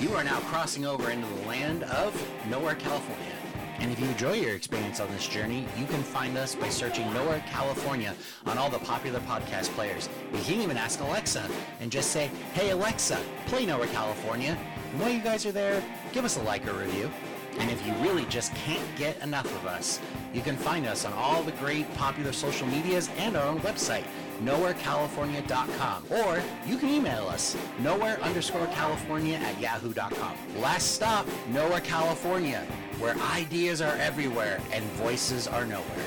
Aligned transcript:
You 0.00 0.14
are 0.14 0.24
now 0.24 0.40
crossing 0.40 0.86
over 0.86 1.10
into 1.10 1.26
the 1.26 1.46
land 1.46 1.82
of 1.82 2.14
Nowhere, 2.48 2.74
California. 2.74 3.34
And 3.80 3.92
if 3.92 4.00
you 4.00 4.06
enjoy 4.06 4.32
your 4.32 4.54
experience 4.54 4.98
on 4.98 5.10
this 5.10 5.28
journey, 5.28 5.66
you 5.78 5.84
can 5.84 6.02
find 6.02 6.38
us 6.38 6.54
by 6.54 6.70
searching 6.70 7.12
Nowhere, 7.12 7.44
California 7.50 8.14
on 8.46 8.56
all 8.56 8.70
the 8.70 8.78
popular 8.78 9.20
podcast 9.20 9.68
players. 9.74 10.08
You 10.32 10.40
can 10.40 10.62
even 10.62 10.78
ask 10.78 11.00
Alexa 11.00 11.46
and 11.80 11.92
just 11.92 12.12
say, 12.12 12.30
Hey 12.54 12.70
Alexa, 12.70 13.20
play 13.44 13.66
Nowhere, 13.66 13.88
California. 13.88 14.56
And 14.90 15.00
while 15.00 15.10
you 15.10 15.20
guys 15.20 15.44
are 15.44 15.52
there, 15.52 15.84
give 16.12 16.24
us 16.24 16.38
a 16.38 16.42
like 16.44 16.66
or 16.66 16.72
review. 16.72 17.10
And 17.58 17.70
if 17.70 17.86
you 17.86 17.92
really 17.96 18.24
just 18.26 18.54
can't 18.54 18.96
get 18.96 19.20
enough 19.22 19.44
of 19.44 19.66
us, 19.66 20.00
you 20.32 20.40
can 20.40 20.56
find 20.56 20.86
us 20.86 21.04
on 21.04 21.12
all 21.12 21.42
the 21.42 21.52
great 21.52 21.92
popular 21.94 22.32
social 22.32 22.66
medias 22.68 23.10
and 23.18 23.36
our 23.36 23.46
own 23.46 23.60
website, 23.60 24.04
nowherecalifornia.com. 24.42 26.04
Or 26.10 26.42
you 26.66 26.76
can 26.76 26.88
email 26.88 27.28
us, 27.28 27.56
nowhere 27.80 28.20
underscore 28.20 28.66
California 28.68 29.36
at 29.36 29.60
yahoo.com. 29.60 30.34
Last 30.60 30.94
stop, 30.94 31.26
Nowhere, 31.48 31.80
California, 31.80 32.66
where 32.98 33.16
ideas 33.32 33.80
are 33.80 33.96
everywhere 33.96 34.60
and 34.72 34.84
voices 34.92 35.46
are 35.46 35.64
nowhere. 35.64 36.06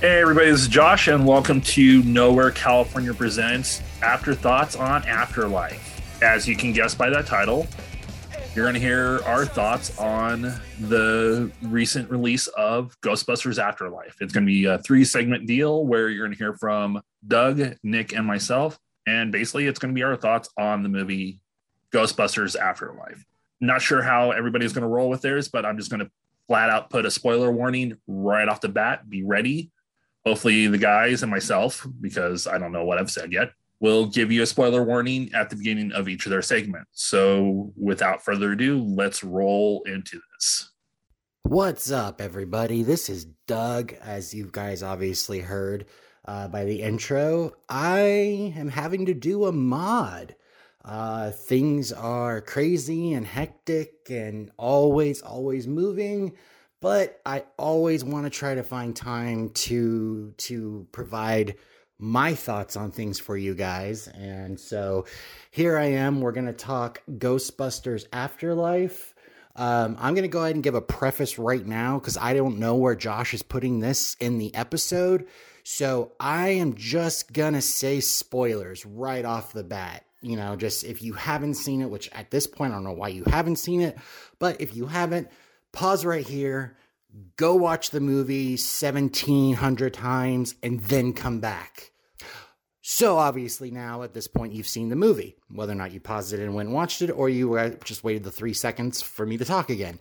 Hey 0.00 0.22
everybody, 0.22 0.50
this 0.50 0.62
is 0.62 0.68
Josh, 0.68 1.08
and 1.08 1.26
welcome 1.26 1.60
to 1.60 2.02
Nowhere 2.04 2.50
California 2.52 3.12
Presents 3.12 3.82
Afterthoughts 4.00 4.74
on 4.74 5.06
Afterlife. 5.06 6.22
As 6.22 6.48
you 6.48 6.56
can 6.56 6.72
guess 6.72 6.94
by 6.94 7.10
that 7.10 7.26
title, 7.26 7.66
you're 8.54 8.64
going 8.64 8.74
to 8.74 8.80
hear 8.80 9.20
our 9.26 9.46
thoughts 9.46 9.96
on 9.96 10.42
the 10.80 11.52
recent 11.62 12.10
release 12.10 12.48
of 12.48 13.00
Ghostbusters 13.00 13.62
Afterlife. 13.62 14.16
It's 14.20 14.32
going 14.32 14.44
to 14.44 14.50
be 14.50 14.64
a 14.64 14.78
three 14.78 15.04
segment 15.04 15.46
deal 15.46 15.86
where 15.86 16.08
you're 16.08 16.26
going 16.26 16.36
to 16.36 16.38
hear 16.38 16.54
from 16.54 17.00
Doug, 17.26 17.76
Nick, 17.84 18.12
and 18.12 18.26
myself. 18.26 18.76
And 19.06 19.30
basically, 19.30 19.66
it's 19.66 19.78
going 19.78 19.94
to 19.94 19.98
be 19.98 20.02
our 20.02 20.16
thoughts 20.16 20.48
on 20.58 20.82
the 20.82 20.88
movie 20.88 21.38
Ghostbusters 21.92 22.58
Afterlife. 22.58 23.24
Not 23.60 23.82
sure 23.82 24.02
how 24.02 24.32
everybody's 24.32 24.72
going 24.72 24.82
to 24.82 24.88
roll 24.88 25.08
with 25.08 25.22
theirs, 25.22 25.48
but 25.48 25.64
I'm 25.64 25.76
just 25.76 25.90
going 25.90 26.00
to 26.00 26.10
flat 26.48 26.70
out 26.70 26.90
put 26.90 27.06
a 27.06 27.10
spoiler 27.10 27.52
warning 27.52 27.98
right 28.08 28.48
off 28.48 28.60
the 28.60 28.68
bat. 28.68 29.08
Be 29.08 29.22
ready. 29.22 29.70
Hopefully, 30.26 30.66
the 30.66 30.76
guys 30.76 31.22
and 31.22 31.30
myself, 31.30 31.86
because 32.00 32.48
I 32.48 32.58
don't 32.58 32.72
know 32.72 32.84
what 32.84 32.98
I've 32.98 33.10
said 33.12 33.32
yet, 33.32 33.52
will 33.80 34.06
give 34.06 34.30
you 34.30 34.42
a 34.42 34.46
spoiler 34.46 34.82
warning 34.82 35.30
at 35.34 35.50
the 35.50 35.56
beginning 35.56 35.90
of 35.92 36.08
each 36.08 36.26
of 36.26 36.30
their 36.30 36.42
segments. 36.42 36.88
So, 36.92 37.72
without 37.76 38.22
further 38.22 38.52
ado, 38.52 38.84
let's 38.84 39.24
roll 39.24 39.82
into 39.86 40.20
this. 40.34 40.70
What's 41.44 41.90
up, 41.90 42.20
everybody? 42.20 42.82
This 42.82 43.08
is 43.08 43.24
Doug, 43.46 43.94
as 44.02 44.34
you 44.34 44.50
guys 44.52 44.82
obviously 44.82 45.40
heard 45.40 45.86
uh, 46.26 46.48
by 46.48 46.64
the 46.64 46.82
intro. 46.82 47.52
I 47.68 48.52
am 48.56 48.68
having 48.68 49.06
to 49.06 49.14
do 49.14 49.46
a 49.46 49.52
mod. 49.52 50.36
Uh, 50.84 51.30
things 51.30 51.92
are 51.92 52.40
crazy 52.40 53.14
and 53.14 53.26
hectic 53.26 54.10
and 54.10 54.50
always, 54.56 55.22
always 55.22 55.66
moving 55.66 56.36
but 56.80 57.20
I 57.26 57.44
always 57.58 58.04
want 58.04 58.24
to 58.24 58.30
try 58.30 58.54
to 58.54 58.62
find 58.62 58.96
time 58.96 59.50
to 59.50 60.32
to 60.38 60.86
provide 60.92 61.56
my 62.00 62.34
thoughts 62.34 62.76
on 62.76 62.90
things 62.90 63.18
for 63.18 63.36
you 63.36 63.54
guys. 63.54 64.08
And 64.08 64.58
so 64.58 65.06
here 65.50 65.76
I 65.76 65.86
am. 65.86 66.20
We're 66.20 66.32
going 66.32 66.46
to 66.46 66.52
talk 66.52 67.02
Ghostbusters 67.10 68.06
Afterlife. 68.12 69.14
Um, 69.56 69.96
I'm 70.00 70.14
going 70.14 70.22
to 70.22 70.28
go 70.28 70.42
ahead 70.42 70.54
and 70.54 70.64
give 70.64 70.74
a 70.74 70.80
preface 70.80 71.38
right 71.38 71.64
now 71.64 71.98
because 71.98 72.16
I 72.16 72.34
don't 72.34 72.58
know 72.58 72.76
where 72.76 72.94
Josh 72.94 73.34
is 73.34 73.42
putting 73.42 73.80
this 73.80 74.16
in 74.20 74.38
the 74.38 74.54
episode. 74.54 75.26
So 75.64 76.12
I 76.18 76.50
am 76.50 76.74
just 76.74 77.32
going 77.32 77.54
to 77.54 77.60
say 77.60 78.00
spoilers 78.00 78.86
right 78.86 79.24
off 79.24 79.52
the 79.52 79.64
bat. 79.64 80.04
You 80.22 80.36
know, 80.36 80.56
just 80.56 80.84
if 80.84 81.02
you 81.02 81.14
haven't 81.14 81.54
seen 81.54 81.80
it, 81.80 81.90
which 81.90 82.10
at 82.12 82.30
this 82.30 82.46
point 82.46 82.72
I 82.72 82.76
don't 82.76 82.84
know 82.84 82.92
why 82.92 83.08
you 83.08 83.24
haven't 83.24 83.56
seen 83.56 83.80
it, 83.80 83.98
but 84.38 84.60
if 84.60 84.74
you 84.76 84.86
haven't, 84.86 85.28
pause 85.72 86.04
right 86.04 86.26
here, 86.26 86.76
go 87.36 87.54
watch 87.54 87.90
the 87.90 88.00
movie 88.00 88.52
1700 88.52 89.94
times, 89.94 90.54
and 90.62 90.80
then 90.80 91.12
come 91.12 91.40
back 91.40 91.90
so 92.90 93.18
obviously 93.18 93.70
now 93.70 94.02
at 94.02 94.14
this 94.14 94.26
point 94.26 94.52
you've 94.52 94.66
seen 94.66 94.88
the 94.88 94.96
movie, 94.96 95.36
whether 95.48 95.72
or 95.72 95.76
not 95.76 95.92
you 95.92 96.00
paused 96.00 96.32
it 96.32 96.40
and 96.40 96.54
went 96.54 96.68
and 96.68 96.74
watched 96.74 97.02
it, 97.02 97.10
or 97.10 97.28
you 97.28 97.54
uh, 97.54 97.70
just 97.84 98.02
waited 98.02 98.24
the 98.24 98.32
three 98.32 98.52
seconds 98.52 99.00
for 99.00 99.24
me 99.24 99.38
to 99.38 99.44
talk 99.44 99.70
again. 99.70 100.00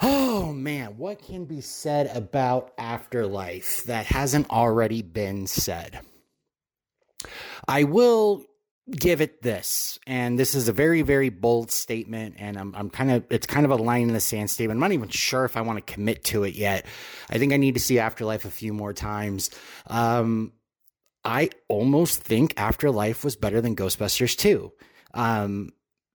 Oh 0.00 0.52
man, 0.54 0.96
what 0.96 1.22
can 1.22 1.44
be 1.44 1.60
said 1.60 2.10
about 2.16 2.72
Afterlife 2.78 3.84
that 3.84 4.06
hasn't 4.06 4.48
already 4.50 5.02
been 5.02 5.46
said? 5.46 6.00
I 7.68 7.84
will 7.84 8.46
give 8.90 9.20
it 9.20 9.42
this, 9.42 9.98
and 10.06 10.38
this 10.38 10.54
is 10.54 10.68
a 10.68 10.72
very, 10.72 11.02
very 11.02 11.28
bold 11.28 11.70
statement, 11.70 12.36
and 12.38 12.58
I'm, 12.58 12.74
I'm 12.74 12.90
kind 12.90 13.10
of, 13.10 13.24
it's 13.30 13.46
kind 13.46 13.64
of 13.64 13.70
a 13.70 13.76
line 13.76 14.08
in 14.08 14.12
the 14.12 14.20
sand 14.20 14.50
statement. 14.50 14.76
I'm 14.76 14.80
not 14.80 14.92
even 14.92 15.08
sure 15.08 15.44
if 15.44 15.56
I 15.56 15.60
want 15.60 15.84
to 15.84 15.92
commit 15.92 16.24
to 16.24 16.44
it 16.44 16.54
yet. 16.54 16.86
I 17.30 17.38
think 17.38 17.52
I 17.52 17.56
need 17.56 17.74
to 17.74 17.80
see 17.80 17.98
Afterlife 17.98 18.44
a 18.44 18.50
few 18.50 18.72
more 18.72 18.92
times. 18.92 19.50
Um, 19.86 20.52
I 21.24 21.50
almost 21.68 22.20
think 22.20 22.54
Afterlife 22.56 23.24
was 23.24 23.36
better 23.36 23.60
than 23.60 23.76
Ghostbusters 23.76 24.36
2. 24.36 24.72
Um, 25.14 25.70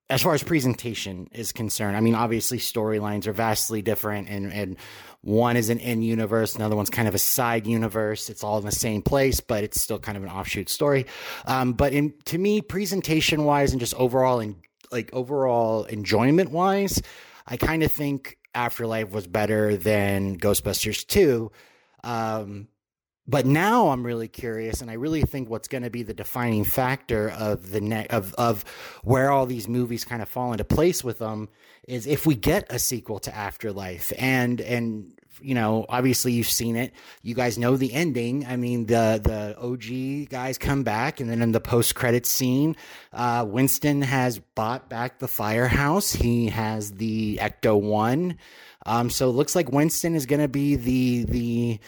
as 0.09 0.21
far 0.21 0.33
as 0.33 0.41
presentation 0.41 1.27
is 1.33 1.51
concerned, 1.51 1.97
I 1.97 1.99
mean, 1.99 2.15
obviously 2.15 2.59
storylines 2.59 3.27
are 3.27 3.33
vastly 3.33 3.81
different, 3.81 4.29
and 4.29 4.53
and 4.53 4.77
one 5.21 5.57
is 5.57 5.69
an 5.69 5.79
in 5.79 6.01
universe, 6.01 6.55
another 6.55 6.75
one's 6.75 6.89
kind 6.89 7.07
of 7.07 7.15
a 7.15 7.19
side 7.19 7.67
universe. 7.67 8.29
It's 8.29 8.43
all 8.43 8.57
in 8.57 8.65
the 8.65 8.71
same 8.71 9.01
place, 9.01 9.41
but 9.41 9.63
it's 9.63 9.81
still 9.81 9.99
kind 9.99 10.17
of 10.17 10.23
an 10.23 10.29
offshoot 10.29 10.69
story. 10.69 11.05
Um, 11.45 11.73
but 11.73 11.91
in 11.91 12.13
to 12.25 12.37
me, 12.37 12.61
presentation 12.61 13.43
wise, 13.43 13.71
and 13.71 13.81
just 13.81 13.93
overall, 13.95 14.39
and 14.39 14.55
like 14.91 15.09
overall 15.13 15.83
enjoyment 15.83 16.51
wise, 16.51 17.01
I 17.45 17.57
kind 17.57 17.83
of 17.83 17.91
think 17.91 18.37
Afterlife 18.55 19.11
was 19.11 19.27
better 19.27 19.75
than 19.75 20.37
Ghostbusters 20.39 21.05
two. 21.05 21.51
Um, 22.03 22.69
but 23.27 23.45
now 23.45 23.89
I'm 23.89 24.05
really 24.05 24.27
curious, 24.27 24.81
and 24.81 24.89
I 24.89 24.93
really 24.93 25.21
think 25.21 25.49
what's 25.49 25.67
going 25.67 25.83
to 25.83 25.89
be 25.89 26.03
the 26.03 26.13
defining 26.13 26.63
factor 26.63 27.29
of 27.29 27.71
the 27.71 27.81
ne- 27.81 28.07
of 28.07 28.33
of 28.35 28.63
where 29.03 29.31
all 29.31 29.45
these 29.45 29.67
movies 29.67 30.05
kind 30.05 30.21
of 30.21 30.29
fall 30.29 30.51
into 30.51 30.63
place 30.63 31.03
with 31.03 31.19
them 31.19 31.49
is 31.87 32.07
if 32.07 32.25
we 32.25 32.35
get 32.35 32.65
a 32.69 32.79
sequel 32.79 33.19
to 33.19 33.35
Afterlife, 33.35 34.13
and 34.17 34.61
and 34.61 35.11
you 35.41 35.53
know, 35.53 35.85
obviously 35.89 36.31
you've 36.31 36.49
seen 36.49 36.75
it. 36.75 36.93
You 37.21 37.35
guys 37.35 37.57
know 37.57 37.77
the 37.77 37.93
ending. 37.93 38.45
I 38.45 38.55
mean, 38.55 38.85
the 38.85 39.19
the 39.21 39.57
OG 39.59 40.29
guys 40.29 40.57
come 40.57 40.83
back, 40.83 41.19
and 41.19 41.29
then 41.29 41.41
in 41.41 41.51
the 41.51 41.59
post 41.59 41.95
credit 41.95 42.25
scene, 42.25 42.75
uh, 43.13 43.45
Winston 43.47 44.01
has 44.01 44.39
bought 44.39 44.89
back 44.89 45.19
the 45.19 45.27
firehouse. 45.27 46.13
He 46.13 46.47
has 46.47 46.93
the 46.93 47.39
Ecto 47.41 47.79
One. 47.79 48.37
Um, 48.85 49.09
so 49.09 49.29
it 49.29 49.33
looks 49.33 49.55
like 49.55 49.71
Winston 49.71 50.15
is 50.15 50.25
going 50.25 50.41
to 50.41 50.47
be 50.47 50.75
the 50.75 51.25
the 51.25 51.79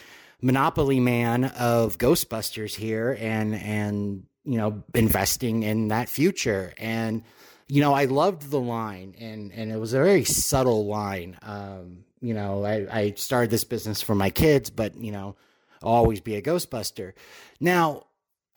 monopoly 0.41 0.99
man 0.99 1.45
of 1.45 1.97
Ghostbusters 1.97 2.75
here 2.75 3.17
and 3.19 3.55
and 3.55 4.23
you 4.45 4.57
know 4.57 4.83
investing 4.93 5.63
in 5.63 5.89
that 5.89 6.09
future 6.09 6.73
and 6.77 7.23
you 7.67 7.81
know 7.81 7.93
I 7.93 8.05
loved 8.05 8.49
the 8.49 8.59
line 8.59 9.15
and 9.19 9.51
and 9.51 9.71
it 9.71 9.77
was 9.77 9.93
a 9.93 9.97
very 9.97 10.23
subtle 10.23 10.87
line 10.87 11.37
um, 11.41 12.05
you 12.21 12.33
know 12.33 12.63
I, 12.65 12.87
I 12.91 13.13
started 13.17 13.49
this 13.49 13.63
business 13.63 14.01
for 14.01 14.15
my 14.15 14.29
kids 14.29 14.69
but 14.69 14.95
you 14.95 15.11
know 15.11 15.35
I'll 15.83 15.91
always 15.91 16.21
be 16.21 16.35
a 16.35 16.41
Ghostbuster 16.41 17.13
now 17.59 18.05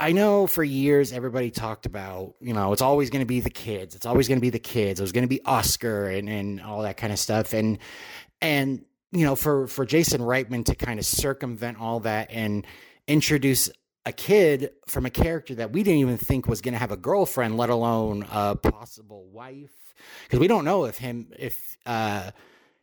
I 0.03 0.10
know 0.10 0.49
for 0.49 0.64
years 0.64 1.12
everybody 1.12 1.53
talked 1.53 1.87
about, 1.87 2.34
you 2.41 2.54
know, 2.54 2.72
it's 2.72 2.82
always 2.82 3.09
going 3.09 3.20
to 3.20 3.26
be 3.26 3.38
the 3.38 3.50
kids. 3.50 3.94
It's 3.94 4.04
always 4.04 4.26
going 4.26 4.38
to 4.38 4.43
be 4.43 4.50
the 4.50 4.59
kids. 4.59 4.99
It 4.99 5.03
was 5.03 5.12
going 5.12 5.22
to 5.22 5.28
be 5.28 5.41
Oscar 5.44 6.09
and, 6.09 6.28
and 6.28 6.60
all 6.60 6.82
that 6.82 6.97
kind 6.97 7.12
of 7.12 7.20
stuff. 7.20 7.53
And, 7.53 7.78
and 8.41 8.84
you 9.12 9.25
know, 9.25 9.37
for 9.37 9.67
for 9.67 9.84
Jason 9.84 10.21
Reitman 10.21 10.65
to 10.67 10.75
kind 10.75 10.99
of 10.99 11.06
circumvent 11.06 11.78
all 11.81 12.00
that 12.00 12.31
and 12.33 12.67
introduce 13.06 13.71
a 14.05 14.12
kid 14.12 14.71
from 14.87 15.06
a 15.06 15.11
character 15.11 15.55
that 15.56 15.73
we 15.73 15.83
didn't 15.83 16.00
even 16.00 16.19
think 16.19 16.49
was 16.49 16.61
going 16.61 16.73
to 16.73 16.78
have 16.78 16.91
a 16.91 16.97
girlfriend, 16.97 17.56
let 17.56 17.70
alone 17.70 18.26
a 18.32 18.56
possible 18.56 19.25
wife, 19.26 19.94
because 20.25 20.41
we 20.41 20.49
don't 20.49 20.64
know 20.64 20.87
if 20.87 20.99
him 20.99 21.29
if 21.38 21.76
uh, 21.87 22.31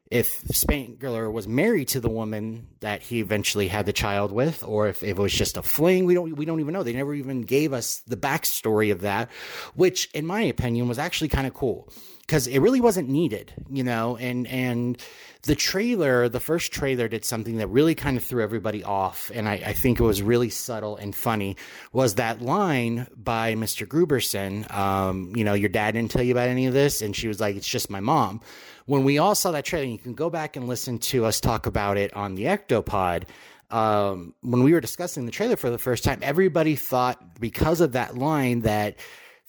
if 0.10 0.44
Spangler 0.52 1.30
was 1.30 1.48
married 1.48 1.90
to 1.90 2.00
the 2.00 2.10
woman 2.10 2.68
that 2.80 3.02
he 3.02 3.20
eventually 3.20 3.68
had 3.68 3.86
the 3.86 3.94
child 3.94 4.32
with, 4.32 4.64
or 4.64 4.88
if 4.88 5.04
it 5.04 5.18
was 5.18 5.34
just 5.34 5.58
a 5.58 5.62
fling. 5.62 6.06
We 6.06 6.14
don't 6.14 6.36
we 6.36 6.46
don't 6.46 6.60
even 6.60 6.74
know. 6.74 6.84
They 6.84 6.94
never 6.94 7.14
even 7.14 7.42
gave 7.42 7.74
us 7.74 8.02
the 8.08 8.18
backstory 8.18 8.92
of 8.92 9.02
that, 9.02 9.30
which, 9.76 10.10
in 10.14 10.26
my 10.26 10.42
opinion, 10.42 10.88
was 10.88 11.00
actually 11.00 11.30
kind 11.30 11.48
of 11.48 11.54
cool 11.54 11.92
because 12.22 12.48
it 12.48 12.60
really 12.60 12.82
wasn't 12.82 13.10
needed, 13.10 13.54
you 13.70 13.84
know, 13.84 14.16
and 14.18 14.48
and 14.48 15.02
the 15.44 15.56
trailer, 15.56 16.28
the 16.28 16.40
first 16.40 16.74
trailer 16.74 17.08
did 17.08 17.24
something 17.24 17.58
that 17.58 17.68
really 17.68 17.96
kind 17.96 18.18
of 18.18 18.24
threw 18.24 18.44
everybody 18.44 18.84
off, 18.84 19.32
and 19.34 19.48
I, 19.48 19.54
I, 19.54 19.74
think 19.74 20.00
it 20.00 20.04
was 20.04 20.22
really 20.22 20.50
subtle 20.50 20.98
and 20.98 21.16
funny. 21.16 21.56
Was 21.94 22.16
that 22.16 22.42
line 22.42 23.08
by 23.16 23.56
Mr. 23.56 23.88
Grooberson, 23.88 24.70
Um, 24.74 25.32
you 25.36 25.46
know, 25.46 25.54
your 25.54 25.70
dad 25.70 25.92
didn't 25.92 26.12
tell 26.12 26.24
you 26.24 26.34
about 26.34 26.50
any 26.50 26.66
of 26.66 26.74
this, 26.74 27.02
and 27.02 27.16
she 27.16 27.30
was 27.30 27.40
like, 27.40 27.56
"It's 27.56 27.68
just 27.68 27.90
my 27.90 28.02
mom." 28.02 28.42
When 28.86 29.06
we 29.06 29.18
all 29.18 29.34
saw 29.34 29.52
that 29.52 29.64
trailer, 29.64 29.86
you 29.86 29.98
can 29.98 30.14
go 30.14 30.30
back 30.30 30.58
and 30.58 30.68
listen 30.68 30.98
to 31.00 31.24
us 31.24 31.40
talk 31.40 31.68
about 31.68 31.98
it 31.98 32.14
on 32.16 32.36
the 32.36 32.46
Ectopod. 32.46 33.24
Um, 33.70 34.34
when 34.42 34.64
we 34.64 34.74
were 34.74 34.82
discussing 34.82 35.26
the 35.26 35.32
trailer 35.32 35.56
for 35.56 35.70
the 35.70 35.78
first 35.78 36.04
time, 36.04 36.20
everybody 36.22 36.76
thought 36.76 37.40
because 37.40 37.80
of 37.82 37.94
that 37.94 38.18
line 38.18 38.62
that 38.62 38.98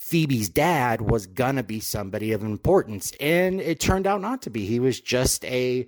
Phoebe's 0.00 0.48
dad 0.48 1.02
was 1.02 1.26
gonna 1.26 1.62
be 1.62 1.78
somebody 1.78 2.32
of 2.32 2.42
importance, 2.42 3.12
and 3.20 3.60
it 3.60 3.78
turned 3.78 4.06
out 4.06 4.20
not 4.22 4.42
to 4.42 4.50
be. 4.50 4.64
He 4.66 4.80
was 4.80 4.98
just 4.98 5.44
a, 5.44 5.86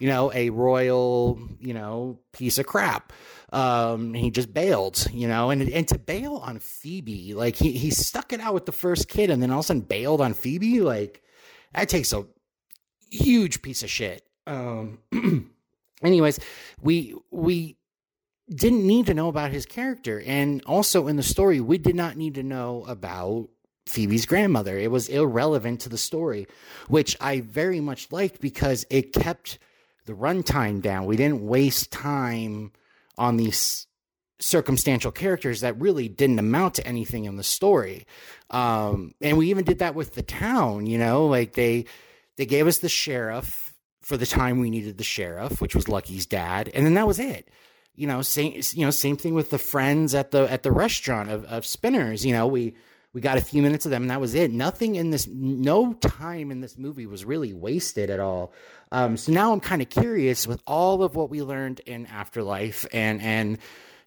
you 0.00 0.08
know, 0.08 0.32
a 0.34 0.50
royal, 0.50 1.40
you 1.60 1.72
know, 1.72 2.18
piece 2.32 2.58
of 2.58 2.66
crap. 2.66 3.12
Um, 3.52 4.14
he 4.14 4.30
just 4.30 4.52
bailed, 4.52 5.06
you 5.12 5.28
know, 5.28 5.50
and 5.50 5.62
and 5.62 5.86
to 5.88 5.98
bail 5.98 6.36
on 6.36 6.58
Phoebe, 6.58 7.34
like 7.34 7.54
he 7.54 7.72
he 7.72 7.90
stuck 7.90 8.32
it 8.32 8.40
out 8.40 8.52
with 8.52 8.66
the 8.66 8.72
first 8.72 9.08
kid, 9.08 9.30
and 9.30 9.40
then 9.40 9.50
all 9.50 9.60
of 9.60 9.64
a 9.64 9.68
sudden 9.68 9.82
bailed 9.82 10.20
on 10.20 10.34
Phoebe, 10.34 10.80
like 10.80 11.22
that 11.72 11.88
takes 11.88 12.12
a 12.12 12.26
huge 13.10 13.62
piece 13.62 13.82
of 13.84 13.90
shit. 13.90 14.26
Um, 14.46 14.98
anyways, 16.02 16.40
we 16.80 17.14
we 17.30 17.76
didn't 18.52 18.86
need 18.86 19.06
to 19.06 19.14
know 19.14 19.28
about 19.28 19.50
his 19.50 19.66
character. 19.66 20.22
And 20.26 20.62
also 20.64 21.08
in 21.08 21.16
the 21.16 21.22
story, 21.22 21.60
we 21.60 21.78
did 21.78 21.96
not 21.96 22.16
need 22.16 22.34
to 22.34 22.42
know 22.42 22.84
about 22.86 23.48
Phoebe's 23.86 24.26
grandmother. 24.26 24.78
It 24.78 24.90
was 24.90 25.08
irrelevant 25.08 25.80
to 25.82 25.88
the 25.88 25.98
story, 25.98 26.46
which 26.88 27.16
I 27.20 27.40
very 27.40 27.80
much 27.80 28.12
liked 28.12 28.40
because 28.40 28.86
it 28.90 29.12
kept 29.12 29.58
the 30.06 30.14
runtime 30.14 30.80
down. 30.80 31.06
We 31.06 31.16
didn't 31.16 31.46
waste 31.46 31.90
time 31.90 32.72
on 33.18 33.36
these 33.36 33.86
circumstantial 34.40 35.12
characters 35.12 35.60
that 35.60 35.80
really 35.80 36.08
didn't 36.08 36.38
amount 36.38 36.74
to 36.74 36.86
anything 36.86 37.24
in 37.24 37.36
the 37.36 37.42
story. 37.42 38.06
Um, 38.50 39.14
and 39.20 39.36
we 39.36 39.50
even 39.50 39.64
did 39.64 39.78
that 39.78 39.94
with 39.94 40.14
the 40.14 40.22
town, 40.22 40.86
you 40.86 40.98
know, 40.98 41.26
like 41.26 41.54
they 41.54 41.86
they 42.36 42.46
gave 42.46 42.66
us 42.66 42.78
the 42.78 42.88
sheriff 42.88 43.74
for 44.00 44.16
the 44.16 44.26
time 44.26 44.58
we 44.58 44.70
needed 44.70 44.98
the 44.98 45.04
sheriff, 45.04 45.60
which 45.60 45.76
was 45.76 45.88
Lucky's 45.88 46.26
dad, 46.26 46.70
and 46.74 46.84
then 46.84 46.94
that 46.94 47.06
was 47.06 47.18
it 47.18 47.48
you 47.94 48.06
know, 48.06 48.22
same 48.22 48.60
you 48.72 48.84
know, 48.84 48.90
same 48.90 49.16
thing 49.16 49.34
with 49.34 49.50
the 49.50 49.58
friends 49.58 50.14
at 50.14 50.30
the 50.30 50.50
at 50.50 50.62
the 50.62 50.72
restaurant 50.72 51.30
of, 51.30 51.44
of 51.44 51.66
spinners. 51.66 52.24
You 52.24 52.32
know, 52.32 52.46
we 52.46 52.74
we 53.12 53.20
got 53.20 53.36
a 53.36 53.42
few 53.42 53.62
minutes 53.62 53.84
of 53.84 53.90
them 53.90 54.02
and 54.02 54.10
that 54.10 54.20
was 54.20 54.34
it. 54.34 54.50
Nothing 54.50 54.96
in 54.96 55.10
this 55.10 55.28
no 55.28 55.92
time 55.94 56.50
in 56.50 56.60
this 56.60 56.78
movie 56.78 57.06
was 57.06 57.24
really 57.24 57.52
wasted 57.52 58.10
at 58.10 58.20
all. 58.20 58.52
Um, 58.90 59.16
so 59.16 59.32
now 59.32 59.52
I'm 59.52 59.60
kind 59.60 59.82
of 59.82 59.90
curious 59.90 60.46
with 60.46 60.62
all 60.66 61.02
of 61.02 61.14
what 61.14 61.30
we 61.30 61.42
learned 61.42 61.80
in 61.80 62.06
Afterlife 62.06 62.86
and 62.92 63.20
and 63.20 63.58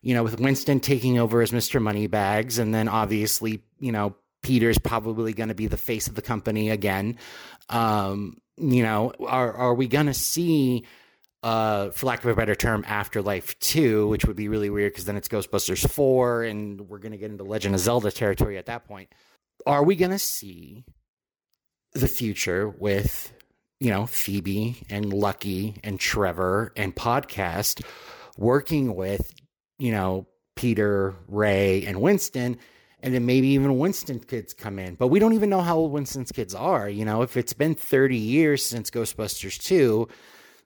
you 0.06 0.14
know, 0.14 0.22
with 0.22 0.40
Winston 0.40 0.80
taking 0.80 1.18
over 1.18 1.42
as 1.42 1.50
Mr. 1.50 1.82
Moneybags, 1.82 2.60
and 2.60 2.72
then 2.72 2.88
obviously, 2.88 3.64
you 3.80 3.92
know, 3.92 4.16
Peter's 4.44 4.78
probably 4.78 5.34
going 5.34 5.50
to 5.50 5.56
be 5.56 5.66
the 5.66 5.78
face 5.78 6.08
of 6.08 6.14
the 6.14 6.22
company 6.22 6.70
again. 6.70 7.18
Um, 7.70 8.38
you 8.56 8.84
know, 8.84 9.14
are 9.26 9.52
are 9.52 9.74
we 9.74 9.88
going 9.88 10.06
to 10.06 10.14
see 10.14 10.86
uh, 11.46 11.92
for 11.92 12.08
lack 12.08 12.24
of 12.24 12.32
a 12.32 12.36
better 12.36 12.56
term, 12.56 12.84
Afterlife 12.88 13.58
2, 13.60 14.08
which 14.08 14.26
would 14.26 14.36
be 14.36 14.48
really 14.48 14.72
weird 14.72 14.92
because 14.92 15.06
then 15.06 15.16
it's 15.16 15.28
Ghostbusters 15.28 15.88
4, 15.88 16.44
and 16.44 16.90
we're 16.90 16.98
going 16.98 17.12
to 17.12 17.20
get 17.20 17.30
into 17.30 17.44
Legend 17.44 17.76
of 17.76 17.82
Zelda 17.82 18.10
territory 18.10 18.58
at 18.58 18.66
that 18.66 18.88
point. 18.88 19.10
Are 19.68 19.84
we 19.84 19.96
going 19.96 20.10
to 20.10 20.18
see 20.18 20.86
the 21.94 22.08
future 22.08 22.68
with, 22.68 23.32
you 23.80 23.92
know, 23.92 24.08
Phoebe 24.08 24.82
and 24.90 25.14
Lucky 25.14 25.76
and 25.84 26.00
Trevor 26.00 26.74
and 26.76 26.96
Podcast 26.96 27.86
working 28.38 28.96
with, 28.96 29.32
you 29.78 29.92
know, 29.92 30.26
Peter, 30.56 31.14
Ray, 31.28 31.86
and 31.86 32.02
Winston? 32.02 32.58
And 33.02 33.14
then 33.14 33.28
maybe 33.28 33.50
even 33.50 33.78
Winston's 33.78 34.26
kids 34.26 34.56
come 34.56 34.80
in. 34.80 34.96
But 34.96 35.10
we 35.10 35.20
don't 35.20 35.34
even 35.34 35.52
know 35.52 35.62
how 35.62 35.78
old 35.78 35.92
Winston's 35.92 36.32
kids 36.32 36.56
are. 36.56 36.90
You 36.90 37.06
know, 37.06 37.22
if 37.22 37.38
it's 37.38 37.54
been 37.54 37.76
30 37.76 38.18
years 38.18 38.66
since 38.66 38.90
Ghostbusters 38.90 39.62
2, 39.62 40.08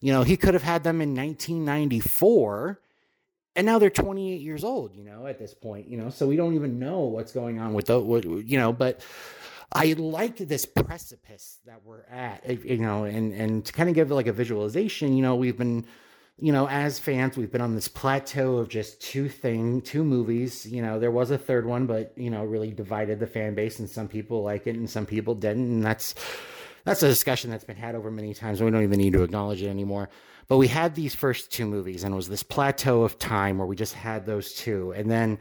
you 0.01 0.13
know, 0.13 0.23
he 0.23 0.37
could 0.37 0.53
have 0.53 0.63
had 0.63 0.83
them 0.83 1.01
in 1.01 1.15
1994 1.15 2.79
and 3.55 3.65
now 3.65 3.79
they're 3.79 3.89
28 3.89 4.39
years 4.41 4.63
old, 4.63 4.95
you 4.95 5.03
know, 5.03 5.27
at 5.27 5.37
this 5.39 5.53
point, 5.53 5.87
you 5.87 5.97
know, 5.97 6.09
so 6.09 6.27
we 6.27 6.37
don't 6.37 6.55
even 6.55 6.79
know 6.79 6.99
what's 7.01 7.33
going 7.33 7.59
on 7.59 7.73
with 7.73 7.87
the, 7.87 7.99
you 8.45 8.57
know, 8.57 8.71
but 8.71 9.01
I 9.73 9.93
like 9.93 10.37
this 10.37 10.65
precipice 10.65 11.59
that 11.65 11.81
we're 11.83 12.03
at, 12.05 12.41
eh, 12.45 12.57
you 12.63 12.77
know, 12.77 13.03
and, 13.03 13.33
and 13.33 13.65
to 13.65 13.73
kind 13.73 13.89
of 13.89 13.95
give 13.95 14.11
like 14.11 14.27
a 14.27 14.33
visualization, 14.33 15.15
you 15.15 15.21
know, 15.21 15.35
we've 15.35 15.57
been, 15.57 15.85
you 16.37 16.53
know, 16.53 16.69
as 16.69 16.99
fans, 16.99 17.37
we've 17.37 17.51
been 17.51 17.59
on 17.59 17.75
this 17.75 17.89
plateau 17.89 18.57
of 18.57 18.69
just 18.69 19.01
two 19.01 19.27
thing, 19.27 19.81
two 19.81 20.05
movies. 20.05 20.65
You 20.65 20.81
know, 20.81 20.97
there 20.97 21.11
was 21.11 21.31
a 21.31 21.37
third 21.37 21.65
one, 21.65 21.85
but 21.85 22.13
you 22.15 22.29
know, 22.29 22.45
really 22.45 22.71
divided 22.71 23.19
the 23.19 23.27
fan 23.27 23.55
base, 23.55 23.79
and 23.79 23.89
some 23.89 24.07
people 24.07 24.41
like 24.41 24.65
it, 24.65 24.77
and 24.77 24.89
some 24.89 25.05
people 25.05 25.35
didn't, 25.35 25.65
and 25.65 25.83
that's 25.83 26.15
that's 26.89 27.03
a 27.03 27.07
discussion 27.07 27.51
that's 27.51 27.63
been 27.63 27.75
had 27.75 27.93
over 27.93 28.09
many 28.09 28.33
times. 28.33 28.59
And 28.59 28.65
we 28.65 28.71
don't 28.71 28.83
even 28.83 28.97
need 28.97 29.13
to 29.13 29.21
acknowledge 29.21 29.61
it 29.61 29.67
anymore. 29.67 30.09
But 30.47 30.57
we 30.57 30.67
had 30.67 30.95
these 30.95 31.13
first 31.13 31.51
two 31.51 31.67
movies, 31.67 32.03
and 32.03 32.13
it 32.13 32.15
was 32.15 32.27
this 32.27 32.41
plateau 32.41 33.03
of 33.03 33.19
time 33.19 33.59
where 33.59 33.67
we 33.67 33.75
just 33.75 33.93
had 33.93 34.25
those 34.25 34.53
two, 34.53 34.91
and 34.93 35.11
then, 35.11 35.37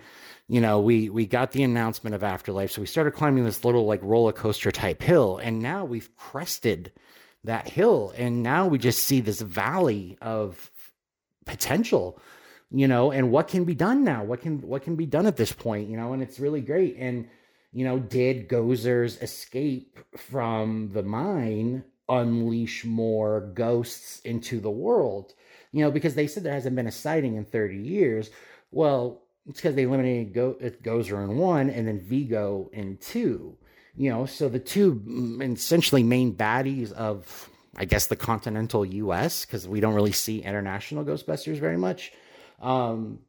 you 0.48 0.60
know, 0.60 0.80
we 0.80 1.08
we 1.08 1.26
got 1.26 1.52
the 1.52 1.62
announcement 1.62 2.14
of 2.14 2.22
Afterlife, 2.22 2.70
so 2.72 2.82
we 2.82 2.86
started 2.86 3.12
climbing 3.12 3.44
this 3.44 3.64
little 3.64 3.86
like 3.86 4.00
roller 4.02 4.32
coaster 4.32 4.70
type 4.70 5.02
hill, 5.02 5.38
and 5.38 5.60
now 5.60 5.86
we've 5.86 6.14
crested 6.16 6.92
that 7.44 7.66
hill, 7.66 8.12
and 8.18 8.42
now 8.42 8.66
we 8.66 8.76
just 8.76 9.04
see 9.04 9.22
this 9.22 9.40
valley 9.40 10.18
of 10.20 10.70
potential 11.46 12.20
you 12.70 12.86
know 12.86 13.10
and 13.10 13.30
what 13.30 13.48
can 13.48 13.64
be 13.64 13.74
done 13.74 14.04
now 14.04 14.22
what 14.22 14.42
can 14.42 14.60
what 14.60 14.82
can 14.82 14.94
be 14.94 15.06
done 15.06 15.24
at 15.24 15.38
this 15.38 15.50
point 15.50 15.88
you 15.88 15.96
know 15.96 16.12
and 16.12 16.22
it's 16.22 16.38
really 16.38 16.60
great 16.60 16.94
and 16.98 17.26
you 17.72 17.84
know, 17.84 17.98
did 17.98 18.48
Gozer's 18.48 19.20
escape 19.20 19.98
from 20.16 20.90
the 20.92 21.02
mine 21.02 21.84
unleash 22.08 22.84
more 22.84 23.52
ghosts 23.54 24.20
into 24.20 24.60
the 24.60 24.70
world? 24.70 25.34
You 25.72 25.84
know, 25.84 25.90
because 25.90 26.14
they 26.14 26.26
said 26.26 26.42
there 26.42 26.54
hasn't 26.54 26.76
been 26.76 26.86
a 26.86 26.92
sighting 26.92 27.36
in 27.36 27.44
30 27.44 27.76
years. 27.76 28.30
Well, 28.70 29.22
it's 29.46 29.60
because 29.60 29.74
they 29.74 29.82
eliminated 29.82 30.34
Go- 30.34 30.54
Gozer 30.82 31.22
in 31.22 31.36
one 31.36 31.70
and 31.70 31.86
then 31.86 32.00
Vigo 32.00 32.70
in 32.72 32.96
two. 32.98 33.56
You 33.96 34.10
know, 34.10 34.26
so 34.26 34.48
the 34.48 34.60
two 34.60 34.94
mm, 34.94 35.54
essentially 35.54 36.02
main 36.02 36.34
baddies 36.34 36.92
of, 36.92 37.50
I 37.76 37.84
guess, 37.84 38.06
the 38.06 38.16
continental 38.16 38.84
U.S. 38.84 39.44
because 39.44 39.66
we 39.66 39.80
don't 39.80 39.94
really 39.94 40.12
see 40.12 40.40
international 40.40 41.04
Ghostbusters 41.04 41.58
very 41.58 41.76
much. 41.76 42.12
Um, 42.60 43.20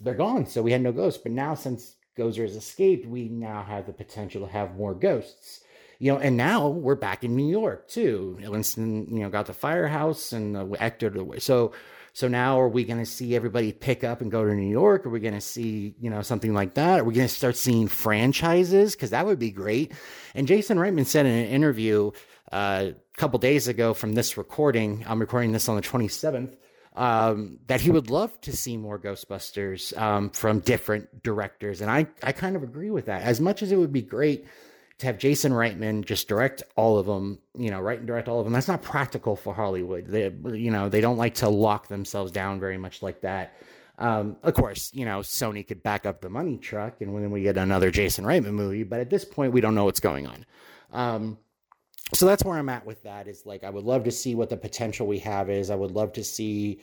they're 0.00 0.14
gone, 0.14 0.46
so 0.46 0.62
we 0.62 0.72
had 0.72 0.80
no 0.80 0.92
ghosts. 0.92 1.20
But 1.22 1.32
now, 1.32 1.54
since 1.54 1.94
Gozer 2.18 2.42
has 2.42 2.56
escaped, 2.56 3.06
we 3.06 3.28
now 3.28 3.62
have 3.62 3.86
the 3.86 3.92
potential 3.92 4.46
to 4.46 4.52
have 4.52 4.76
more 4.76 4.94
ghosts. 4.94 5.60
You 5.98 6.12
know, 6.12 6.18
and 6.18 6.36
now 6.36 6.68
we're 6.68 6.94
back 6.94 7.24
in 7.24 7.34
New 7.34 7.48
York 7.48 7.88
too. 7.88 8.38
Winston, 8.40 9.06
you 9.10 9.20
know, 9.20 9.30
got 9.30 9.46
the 9.46 9.52
firehouse 9.52 10.32
and 10.32 10.54
the 10.54 10.64
Ecto. 10.64 11.40
So, 11.40 11.72
so 12.12 12.28
now 12.28 12.60
are 12.60 12.68
we 12.68 12.84
going 12.84 13.00
to 13.00 13.06
see 13.06 13.34
everybody 13.34 13.72
pick 13.72 14.04
up 14.04 14.20
and 14.20 14.30
go 14.30 14.44
to 14.44 14.54
New 14.54 14.70
York? 14.70 15.06
Are 15.06 15.10
we 15.10 15.18
going 15.18 15.34
to 15.34 15.40
see, 15.40 15.94
you 16.00 16.08
know, 16.08 16.22
something 16.22 16.54
like 16.54 16.74
that? 16.74 17.00
Are 17.00 17.04
we 17.04 17.14
going 17.14 17.26
to 17.26 17.34
start 17.34 17.56
seeing 17.56 17.88
franchises? 17.88 18.94
Because 18.94 19.10
that 19.10 19.26
would 19.26 19.40
be 19.40 19.50
great. 19.50 19.92
And 20.34 20.46
Jason 20.46 20.78
Reitman 20.78 21.06
said 21.06 21.26
in 21.26 21.32
an 21.32 21.48
interview 21.48 22.12
uh, 22.52 22.90
a 22.90 23.18
couple 23.18 23.38
days 23.40 23.66
ago 23.66 23.92
from 23.92 24.14
this 24.14 24.36
recording, 24.36 25.04
I'm 25.06 25.20
recording 25.20 25.52
this 25.52 25.68
on 25.68 25.76
the 25.76 25.82
27th 25.82 26.54
um, 26.98 27.60
that 27.68 27.80
he 27.80 27.92
would 27.92 28.10
love 28.10 28.38
to 28.40 28.54
see 28.54 28.76
more 28.76 28.98
Ghostbusters 28.98 29.96
um, 29.96 30.30
from 30.30 30.58
different 30.58 31.22
directors. 31.22 31.80
And 31.80 31.88
I, 31.88 32.08
I 32.24 32.32
kind 32.32 32.56
of 32.56 32.64
agree 32.64 32.90
with 32.90 33.06
that. 33.06 33.22
As 33.22 33.40
much 33.40 33.62
as 33.62 33.70
it 33.70 33.76
would 33.76 33.92
be 33.92 34.02
great 34.02 34.44
to 34.98 35.06
have 35.06 35.16
Jason 35.16 35.52
Reitman 35.52 36.04
just 36.04 36.26
direct 36.26 36.64
all 36.74 36.98
of 36.98 37.06
them, 37.06 37.38
you 37.56 37.70
know, 37.70 37.80
write 37.80 37.98
and 37.98 38.06
direct 38.08 38.28
all 38.28 38.40
of 38.40 38.46
them, 38.46 38.52
that's 38.52 38.66
not 38.66 38.82
practical 38.82 39.36
for 39.36 39.54
Hollywood. 39.54 40.06
They, 40.06 40.24
you 40.52 40.72
know, 40.72 40.88
they 40.88 41.00
don't 41.00 41.16
like 41.16 41.36
to 41.36 41.48
lock 41.48 41.86
themselves 41.86 42.32
down 42.32 42.58
very 42.58 42.78
much 42.78 43.00
like 43.00 43.20
that. 43.20 43.54
Um, 43.98 44.36
of 44.42 44.54
course, 44.54 44.90
you 44.92 45.04
know, 45.04 45.20
Sony 45.20 45.64
could 45.66 45.84
back 45.84 46.04
up 46.04 46.20
the 46.20 46.28
money 46.28 46.56
truck 46.56 47.00
and 47.00 47.14
then 47.16 47.30
we 47.30 47.42
get 47.42 47.56
another 47.56 47.92
Jason 47.92 48.24
Reitman 48.24 48.54
movie, 48.54 48.82
but 48.82 48.98
at 48.98 49.08
this 49.08 49.24
point, 49.24 49.52
we 49.52 49.60
don't 49.60 49.76
know 49.76 49.84
what's 49.84 50.00
going 50.00 50.26
on. 50.26 50.44
So 52.14 52.26
that's 52.26 52.44
where 52.44 52.58
I'm 52.58 52.68
at 52.68 52.86
with 52.86 53.02
that 53.02 53.28
is 53.28 53.44
like 53.44 53.64
I 53.64 53.70
would 53.70 53.84
love 53.84 54.04
to 54.04 54.10
see 54.10 54.34
what 54.34 54.48
the 54.48 54.56
potential 54.56 55.06
we 55.06 55.18
have 55.20 55.50
is. 55.50 55.70
I 55.70 55.74
would 55.74 55.90
love 55.90 56.12
to 56.14 56.24
see 56.24 56.80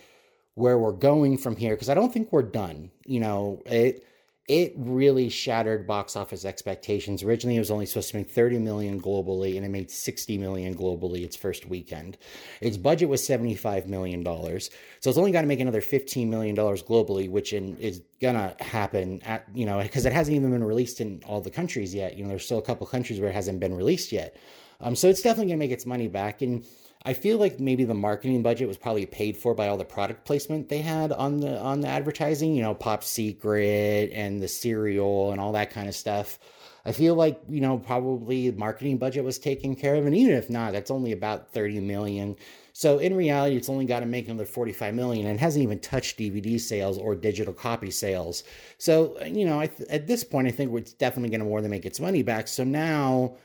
where 0.54 0.78
we're 0.78 0.92
going 0.92 1.38
from 1.38 1.56
here 1.56 1.76
because 1.76 1.90
I 1.90 1.94
don't 1.94 2.14
think 2.14 2.32
we're 2.32 2.44
done. 2.44 2.92
You 3.06 3.20
know, 3.20 3.62
it 3.66 4.06
it 4.48 4.74
really 4.78 5.28
shattered 5.28 5.88
box 5.88 6.16
office 6.16 6.46
expectations. 6.46 7.24
Originally, 7.24 7.56
it 7.56 7.60
was 7.60 7.72
only 7.72 7.88
supposed 7.88 8.12
to 8.12 8.18
make 8.18 8.30
30 8.30 8.60
million 8.60 9.02
globally, 9.02 9.56
and 9.56 9.66
it 9.66 9.70
made 9.70 9.90
60 9.90 10.38
million 10.38 10.76
globally 10.76 11.24
its 11.24 11.36
first 11.36 11.66
weekend. 11.68 12.16
Its 12.62 12.78
budget 12.78 13.10
was 13.10 13.26
75 13.26 13.88
million 13.88 14.24
dollars, 14.24 14.70
so 15.00 15.10
it's 15.10 15.18
only 15.18 15.32
got 15.32 15.42
to 15.42 15.48
make 15.48 15.60
another 15.60 15.82
15 15.82 16.30
million 16.30 16.54
dollars 16.54 16.84
globally, 16.84 17.28
which 17.30 17.54
in, 17.54 17.76
is 17.78 18.04
gonna 18.22 18.56
happen 18.60 19.22
at 19.24 19.46
you 19.56 19.66
know 19.66 19.82
because 19.82 20.06
it 20.06 20.14
hasn't 20.14 20.36
even 20.36 20.52
been 20.52 20.64
released 20.64 21.02
in 21.02 21.24
all 21.26 21.42
the 21.42 21.50
countries 21.50 21.96
yet. 21.96 22.16
You 22.16 22.24
know, 22.24 22.30
there's 22.30 22.46
still 22.46 22.60
a 22.60 22.62
couple 22.62 22.86
countries 22.86 23.20
where 23.20 23.32
it 23.32 23.36
hasn't 23.36 23.60
been 23.60 23.74
released 23.74 24.12
yet. 24.12 24.38
Um, 24.82 24.96
so 24.96 25.08
it's 25.08 25.22
definitely 25.22 25.52
going 25.52 25.60
to 25.60 25.66
make 25.66 25.72
its 25.72 25.86
money 25.86 26.08
back. 26.08 26.42
And 26.42 26.66
I 27.08 27.14
feel 27.14 27.38
like 27.38 27.60
maybe 27.60 27.84
the 27.84 27.94
marketing 27.94 28.42
budget 28.42 28.68
was 28.68 28.78
probably 28.78 29.06
paid 29.06 29.38
for 29.38 29.54
by 29.54 29.68
all 29.68 29.78
the 29.78 29.86
product 29.86 30.26
placement 30.26 30.70
they 30.70 30.82
had 30.82 31.12
on 31.12 31.40
the 31.40 31.60
on 31.60 31.82
the 31.82 31.88
advertising, 31.88 32.56
you 32.56 32.64
know, 32.64 32.74
Pop 32.74 33.04
Secret 33.04 34.12
and 34.12 34.42
the 34.42 34.48
cereal 34.48 35.32
and 35.32 35.40
all 35.40 35.52
that 35.52 35.70
kind 35.70 35.88
of 35.88 35.94
stuff. 35.94 36.40
I 36.84 36.92
feel 36.92 37.16
like, 37.16 37.42
you 37.50 37.62
know, 37.62 37.78
probably 37.78 38.50
the 38.50 38.58
marketing 38.58 38.98
budget 38.98 39.24
was 39.24 39.40
taken 39.40 39.76
care 39.76 39.96
of 39.96 40.06
and 40.06 40.16
even 40.16 40.36
if 40.36 40.50
not, 40.50 40.74
that's 40.74 40.92
only 40.92 41.12
about 41.12 41.52
30 41.52 41.80
million. 41.80 42.36
So 42.74 42.98
in 42.98 43.16
reality, 43.16 43.56
it's 43.56 43.70
only 43.70 43.86
got 43.86 44.02
to 44.02 44.06
make 44.06 44.28
another 44.28 44.46
45 44.46 44.94
million 44.94 45.28
and 45.28 45.40
hasn't 45.40 45.64
even 45.64 45.80
touched 45.80 46.18
DVD 46.18 46.60
sales 46.60 46.98
or 46.98 47.16
digital 47.16 47.54
copy 47.54 47.90
sales. 47.90 48.44
So, 48.78 49.18
you 49.24 49.46
know, 49.46 49.66
th- 49.66 49.90
at 49.90 50.08
this 50.08 50.24
point 50.24 50.48
I 50.48 50.52
think 50.52 50.76
it's 50.76 50.94
definitely 50.94 51.30
going 51.30 51.40
to 51.40 51.46
more 51.46 51.62
than 51.62 51.72
make 51.72 51.86
its 51.86 52.00
money 52.00 52.22
back. 52.24 52.48
So 52.48 52.64
now 52.64 53.38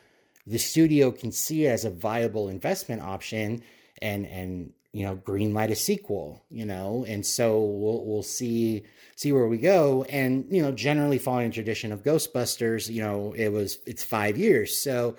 the 0.50 0.59
studio 0.59 1.12
can 1.12 1.30
see 1.30 1.66
it 1.66 1.69
as 1.69 1.85
a 1.85 1.90
viable 1.90 2.49
investment 2.49 3.00
option 3.00 3.62
and 4.02 4.26
and 4.26 4.73
you 4.92 5.04
know 5.04 5.16
greenlight 5.16 5.71
a 5.71 5.76
sequel 5.76 6.42
you 6.50 6.66
know? 6.66 7.04
And 7.07 7.25
so 7.25 7.61
we'll 7.61 8.04
we'll 8.04 8.25
see 8.25 8.83
see 9.14 9.33
where 9.33 9.47
we 9.47 9.59
go. 9.59 10.04
And 10.04 10.47
you 10.50 10.61
know 10.61 10.73
generally 10.73 11.19
following 11.19 11.52
tradition 11.52 11.92
of 11.92 12.02
ghostbusters 12.02 12.92
you 12.92 13.02
know 13.02 13.33
it 13.37 13.49
was 13.50 13.78
it's 13.87 14.02
5 14.02 14.37
years. 14.37 14.76
So 14.76 15.16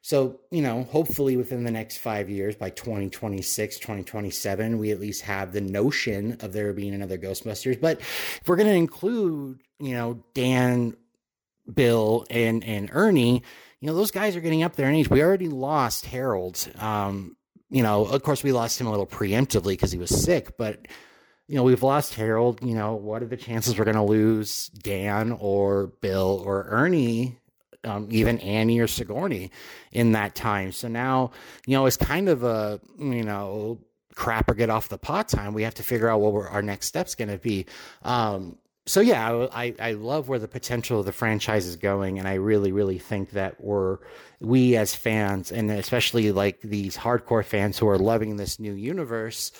so 0.00 0.40
you 0.50 0.62
know 0.62 0.82
hopefully 0.82 1.36
within 1.36 1.62
the 1.62 1.70
next 1.70 1.98
5 1.98 2.28
years 2.28 2.56
by 2.56 2.70
2026 2.70 3.78
2027 3.78 4.78
we 4.78 4.90
at 4.90 4.98
least 4.98 5.22
have 5.22 5.52
the 5.52 5.60
notion 5.60 6.36
of 6.40 6.52
there 6.52 6.72
being 6.72 6.94
another 6.94 7.18
ghostbusters. 7.18 7.80
But 7.80 8.00
if 8.00 8.42
we're 8.46 8.56
going 8.56 8.68
to 8.68 8.74
include 8.74 9.60
you 9.78 9.94
know 9.94 10.24
Dan 10.34 10.96
Bill 11.72 12.26
and 12.28 12.64
and 12.64 12.90
Ernie 12.92 13.44
you 13.82 13.88
know, 13.88 13.96
those 13.96 14.12
guys 14.12 14.36
are 14.36 14.40
getting 14.40 14.62
up 14.62 14.76
there 14.76 14.88
in 14.88 14.94
age. 14.94 15.10
We 15.10 15.24
already 15.24 15.48
lost 15.48 16.06
Harold. 16.06 16.68
Um, 16.78 17.36
you 17.68 17.82
know, 17.82 18.04
of 18.04 18.22
course, 18.22 18.44
we 18.44 18.52
lost 18.52 18.80
him 18.80 18.86
a 18.86 18.90
little 18.90 19.08
preemptively 19.08 19.72
because 19.72 19.90
he 19.90 19.98
was 19.98 20.22
sick, 20.22 20.56
but 20.56 20.86
you 21.48 21.56
know, 21.56 21.64
we've 21.64 21.82
lost 21.82 22.14
Harold. 22.14 22.60
You 22.62 22.76
know, 22.76 22.94
what 22.94 23.24
are 23.24 23.26
the 23.26 23.36
chances 23.36 23.76
we're 23.76 23.84
going 23.84 23.96
to 23.96 24.04
lose 24.04 24.68
Dan 24.68 25.32
or 25.32 25.88
Bill 26.00 26.40
or 26.46 26.64
Ernie, 26.68 27.40
um, 27.82 28.06
even 28.12 28.38
Annie 28.38 28.78
or 28.78 28.86
Sigourney 28.86 29.50
in 29.90 30.12
that 30.12 30.36
time? 30.36 30.70
So 30.70 30.86
now, 30.86 31.32
you 31.66 31.76
know, 31.76 31.86
it's 31.86 31.96
kind 31.96 32.28
of 32.28 32.44
a, 32.44 32.80
you 33.00 33.24
know, 33.24 33.80
crap 34.14 34.48
or 34.48 34.54
get 34.54 34.70
off 34.70 34.90
the 34.90 34.98
pot 34.98 35.28
time. 35.28 35.54
We 35.54 35.64
have 35.64 35.74
to 35.74 35.82
figure 35.82 36.08
out 36.08 36.20
what 36.20 36.48
our 36.52 36.62
next 36.62 36.86
step's 36.86 37.16
going 37.16 37.30
to 37.30 37.38
be. 37.38 37.66
Um, 38.04 38.58
so 38.84 39.00
yeah, 39.00 39.46
I, 39.52 39.74
I 39.78 39.92
love 39.92 40.28
where 40.28 40.40
the 40.40 40.48
potential 40.48 41.00
of 41.00 41.06
the 41.06 41.12
franchise 41.12 41.66
is 41.66 41.76
going, 41.76 42.18
and 42.18 42.26
I 42.26 42.34
really 42.34 42.72
really 42.72 42.98
think 42.98 43.30
that 43.30 43.62
we're 43.62 43.98
we 44.40 44.76
as 44.76 44.94
fans, 44.94 45.52
and 45.52 45.70
especially 45.70 46.32
like 46.32 46.60
these 46.62 46.96
hardcore 46.96 47.44
fans 47.44 47.78
who 47.78 47.88
are 47.88 47.98
loving 47.98 48.36
this 48.36 48.58
new 48.58 48.72
universe, 48.72 49.52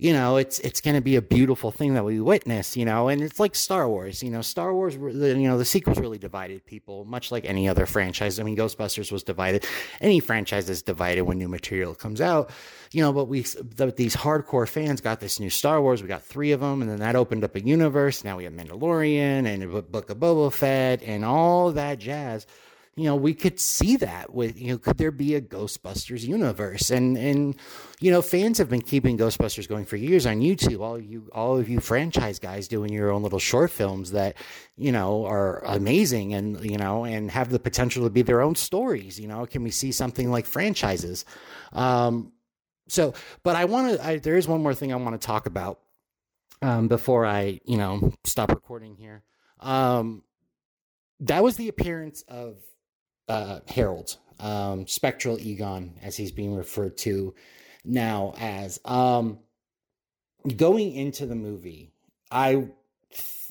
you 0.00 0.12
know, 0.12 0.36
it's 0.36 0.60
it's 0.60 0.80
going 0.80 0.94
to 0.94 1.00
be 1.02 1.16
a 1.16 1.22
beautiful 1.22 1.72
thing 1.72 1.94
that 1.94 2.04
we 2.04 2.20
witness, 2.20 2.76
you 2.76 2.84
know, 2.84 3.08
and 3.08 3.20
it's 3.20 3.40
like 3.40 3.56
Star 3.56 3.88
Wars, 3.88 4.22
you 4.22 4.30
know, 4.30 4.42
Star 4.42 4.72
Wars, 4.72 4.94
you 4.94 5.48
know, 5.48 5.58
the 5.58 5.64
sequels 5.64 5.98
really 5.98 6.18
divided 6.18 6.64
people, 6.66 7.04
much 7.04 7.32
like 7.32 7.44
any 7.44 7.68
other 7.68 7.84
franchise. 7.84 8.38
I 8.38 8.44
mean, 8.44 8.56
Ghostbusters 8.56 9.10
was 9.10 9.24
divided. 9.24 9.66
Any 10.00 10.20
franchise 10.20 10.70
is 10.70 10.82
divided 10.82 11.22
when 11.22 11.38
new 11.38 11.48
material 11.48 11.96
comes 11.96 12.20
out, 12.20 12.50
you 12.92 13.02
know. 13.02 13.12
But 13.12 13.24
we, 13.24 13.40
the, 13.40 13.92
these 13.96 14.14
hardcore 14.14 14.68
fans 14.68 15.00
got 15.00 15.18
this 15.18 15.40
new 15.40 15.50
Star 15.50 15.82
Wars. 15.82 16.00
We 16.00 16.06
got 16.06 16.22
three 16.22 16.52
of 16.52 16.60
them, 16.60 16.80
and 16.80 16.88
then 16.88 17.00
that 17.00 17.16
opened 17.16 17.42
up 17.42 17.56
a 17.56 17.60
universe. 17.60 18.22
Now 18.22 18.36
we 18.36 18.44
have 18.44 18.52
Mandalorian 18.52 19.46
and 19.46 19.90
Book 19.90 20.10
of 20.10 20.18
Boba 20.18 20.52
Fett 20.52 21.02
and 21.02 21.24
all 21.24 21.72
that 21.72 21.98
jazz 21.98 22.46
you 22.98 23.04
know, 23.04 23.14
we 23.14 23.32
could 23.32 23.60
see 23.60 23.96
that 23.98 24.34
with, 24.34 24.60
you 24.60 24.72
know, 24.72 24.78
could 24.78 24.98
there 24.98 25.12
be 25.12 25.36
a 25.36 25.40
Ghostbusters 25.40 26.26
universe? 26.26 26.90
And, 26.90 27.16
and, 27.16 27.54
you 28.00 28.10
know, 28.10 28.20
fans 28.20 28.58
have 28.58 28.68
been 28.68 28.82
keeping 28.82 29.16
Ghostbusters 29.16 29.68
going 29.68 29.84
for 29.84 29.94
years 29.94 30.26
on 30.26 30.40
YouTube. 30.40 30.80
All 30.80 30.98
you, 30.98 31.30
all 31.32 31.56
of 31.56 31.68
you 31.68 31.78
franchise 31.78 32.40
guys 32.40 32.66
doing 32.66 32.92
your 32.92 33.12
own 33.12 33.22
little 33.22 33.38
short 33.38 33.70
films 33.70 34.10
that, 34.10 34.36
you 34.76 34.90
know, 34.90 35.24
are 35.26 35.60
amazing 35.64 36.34
and, 36.34 36.68
you 36.68 36.76
know, 36.76 37.04
and 37.04 37.30
have 37.30 37.50
the 37.50 37.60
potential 37.60 38.02
to 38.02 38.10
be 38.10 38.22
their 38.22 38.40
own 38.40 38.56
stories. 38.56 39.20
You 39.20 39.28
know, 39.28 39.46
can 39.46 39.62
we 39.62 39.70
see 39.70 39.92
something 39.92 40.32
like 40.32 40.44
franchises? 40.44 41.24
Um, 41.72 42.32
so, 42.88 43.14
but 43.44 43.54
I 43.54 43.66
want 43.66 44.00
to, 44.00 44.20
there 44.20 44.36
is 44.36 44.48
one 44.48 44.60
more 44.60 44.74
thing 44.74 44.92
I 44.92 44.96
want 44.96 45.20
to 45.20 45.24
talk 45.24 45.46
about, 45.46 45.78
um, 46.62 46.88
before 46.88 47.24
I, 47.24 47.60
you 47.64 47.76
know, 47.76 48.12
stop 48.24 48.50
recording 48.50 48.96
here. 48.96 49.22
Um, 49.60 50.24
that 51.20 51.44
was 51.44 51.56
the 51.56 51.68
appearance 51.68 52.22
of 52.28 52.56
uh, 53.28 53.60
Harold, 53.68 54.16
um, 54.40 54.86
Spectral 54.86 55.38
Egon, 55.38 55.94
as 56.02 56.16
he's 56.16 56.32
being 56.32 56.54
referred 56.54 56.96
to 56.98 57.34
now 57.84 58.34
as. 58.38 58.80
Um, 58.84 59.38
going 60.56 60.92
into 60.92 61.26
the 61.26 61.34
movie, 61.34 61.92
I 62.30 62.68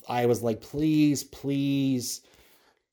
I 0.08 0.26
was 0.26 0.42
like, 0.42 0.60
please, 0.60 1.24
please 1.24 2.22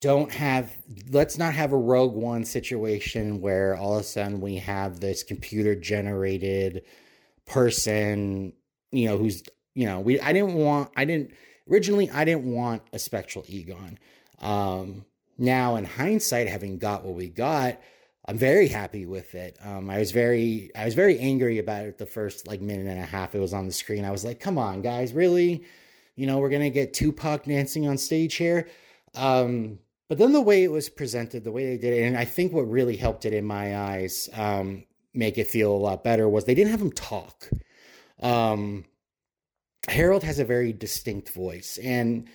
don't 0.02 0.32
have 0.32 0.72
let's 1.10 1.38
not 1.38 1.54
have 1.54 1.74
a 1.74 1.78
rogue 1.78 2.14
one 2.14 2.46
situation 2.46 3.42
where 3.42 3.76
all 3.76 3.96
of 3.96 4.02
a 4.02 4.04
sudden 4.04 4.42
we 4.42 4.58
have 4.58 5.00
this 5.00 5.24
computer 5.24 5.74
generated 5.74 6.84
person 7.46 8.54
you 8.92 9.08
know 9.08 9.18
who's 9.18 9.42
you 9.74 9.88
know 9.88 10.00
we 10.00 10.20
i 10.20 10.34
didn't 10.34 10.54
want 10.54 10.92
i 10.96 11.06
didn't 11.06 11.32
originally 11.72 12.10
i 12.12 12.24
didn't 12.26 12.46
want 12.46 12.84
a 12.94 13.00
spectral 13.00 13.44
egon 13.48 13.98
um 14.42 15.06
now, 15.38 15.76
in 15.76 15.86
hindsight, 15.86 16.48
having 16.48 16.78
got 16.78 17.04
what 17.04 17.16
we 17.16 17.30
got, 17.30 17.80
I'm 18.28 18.38
very 18.38 18.68
happy 18.68 19.06
with 19.06 19.36
it. 19.36 19.58
Um, 19.64 19.90
I 19.90 20.00
was 20.00 20.12
very, 20.12 20.72
I 20.76 20.86
was 20.86 20.96
very 20.96 21.20
angry 21.20 21.60
about 21.60 21.86
it 21.86 21.98
the 21.98 22.06
first 22.06 22.48
like 22.48 22.62
minute 22.62 22.88
and 22.88 23.00
a 23.00 23.06
half 23.06 23.36
it 23.36 23.40
was 23.40 23.54
on 23.54 23.68
the 23.68 23.74
screen. 23.74 24.06
I 24.06 24.12
was 24.12 24.26
like, 24.26 24.40
"Come 24.40 24.58
on, 24.58 24.82
guys, 24.82 25.14
really? 25.14 25.64
You 26.16 26.26
know, 26.26 26.40
we're 26.40 26.50
gonna 26.50 26.70
get 26.70 26.94
Tupac 26.94 27.44
dancing 27.46 27.88
on 27.88 27.98
stage 27.98 28.36
here." 28.36 28.68
Um, 29.14 29.80
but 30.08 30.18
then 30.18 30.34
the 30.34 30.42
way 30.42 30.64
it 30.64 30.72
was 30.72 30.90
presented, 30.90 31.44
the 31.44 31.52
way 31.52 31.66
they 31.66 31.78
did 31.78 31.94
it, 31.94 32.04
and 32.04 32.18
I 32.18 32.26
think 32.26 32.52
what 32.52 32.70
really 32.70 32.96
helped 32.96 33.26
it 33.26 33.34
in 33.34 33.46
my 33.46 33.78
eyes 33.78 34.30
um, 34.34 34.86
make 35.14 35.38
it 35.38 35.48
feel 35.48 35.72
a 35.72 35.78
lot 35.78 36.04
better 36.04 36.28
was 36.28 36.46
they 36.46 36.56
didn't 36.56 36.72
have 36.72 36.82
him 36.82 36.92
talk. 36.92 37.50
Um, 38.22 38.86
Harold 39.88 40.24
has 40.24 40.40
a 40.40 40.46
very 40.46 40.74
distinct 40.74 41.30
voice, 41.30 41.78
and 41.78 42.28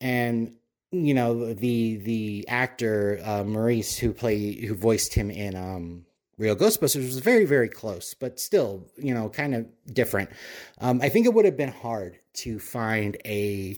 and 0.00 0.54
you 0.90 1.14
know 1.14 1.52
the 1.52 1.96
the 1.96 2.48
actor 2.48 3.20
uh, 3.24 3.44
Maurice 3.44 3.98
who 3.98 4.12
play 4.12 4.54
who 4.54 4.74
voiced 4.74 5.14
him 5.14 5.30
in 5.30 5.54
um, 5.54 6.04
Real 6.38 6.56
Ghostbusters 6.56 7.04
was 7.04 7.18
very 7.18 7.44
very 7.44 7.68
close, 7.68 8.14
but 8.14 8.40
still 8.40 8.88
you 8.96 9.12
know 9.12 9.28
kind 9.28 9.54
of 9.54 9.66
different. 9.92 10.30
Um, 10.80 11.00
I 11.02 11.08
think 11.08 11.26
it 11.26 11.34
would 11.34 11.44
have 11.44 11.56
been 11.56 11.72
hard 11.72 12.18
to 12.34 12.58
find 12.58 13.16
a 13.24 13.76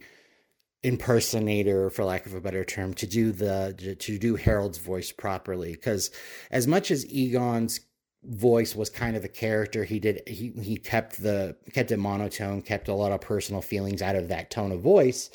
impersonator, 0.82 1.90
for 1.90 2.04
lack 2.04 2.26
of 2.26 2.34
a 2.34 2.40
better 2.40 2.64
term, 2.64 2.94
to 2.94 3.06
do 3.06 3.32
the 3.32 3.96
to 3.98 4.18
do 4.18 4.36
Harold's 4.36 4.78
voice 4.78 5.10
properly. 5.10 5.72
Because 5.72 6.10
as 6.50 6.66
much 6.66 6.90
as 6.92 7.04
Egon's 7.06 7.80
voice 8.22 8.76
was 8.76 8.88
kind 8.88 9.16
of 9.16 9.22
the 9.22 9.28
character, 9.28 9.82
he 9.82 9.98
did 9.98 10.22
he 10.28 10.52
he 10.62 10.76
kept 10.76 11.20
the 11.20 11.56
kept 11.72 11.90
it 11.90 11.96
monotone, 11.96 12.62
kept 12.62 12.86
a 12.86 12.94
lot 12.94 13.10
of 13.10 13.20
personal 13.20 13.62
feelings 13.62 14.00
out 14.00 14.14
of 14.14 14.28
that 14.28 14.50
tone 14.50 14.70
of 14.70 14.80
voice 14.80 15.30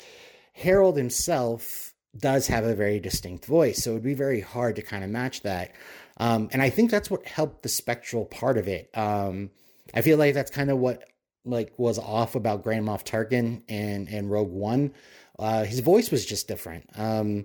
Harold 0.56 0.96
himself 0.96 1.92
does 2.16 2.46
have 2.46 2.64
a 2.64 2.74
very 2.74 2.98
distinct 2.98 3.44
voice, 3.44 3.82
so 3.82 3.90
it 3.90 3.94
would 3.94 4.02
be 4.02 4.14
very 4.14 4.40
hard 4.40 4.76
to 4.76 4.82
kind 4.82 5.04
of 5.04 5.10
match 5.10 5.42
that. 5.42 5.72
Um, 6.16 6.48
and 6.50 6.62
I 6.62 6.70
think 6.70 6.90
that's 6.90 7.10
what 7.10 7.26
helped 7.26 7.62
the 7.62 7.68
spectral 7.68 8.24
part 8.24 8.56
of 8.56 8.66
it. 8.66 8.90
Um, 8.96 9.50
I 9.92 10.00
feel 10.00 10.16
like 10.16 10.32
that's 10.32 10.50
kind 10.50 10.70
of 10.70 10.78
what 10.78 11.04
like 11.44 11.74
was 11.78 11.98
off 11.98 12.34
about 12.34 12.62
Grand 12.62 12.86
Moff 12.86 13.04
Tarkin 13.04 13.62
and 13.68 14.08
and 14.08 14.30
Rogue 14.30 14.50
One. 14.50 14.94
Uh, 15.38 15.64
his 15.64 15.80
voice 15.80 16.10
was 16.10 16.24
just 16.24 16.48
different. 16.48 16.88
Um, 16.96 17.44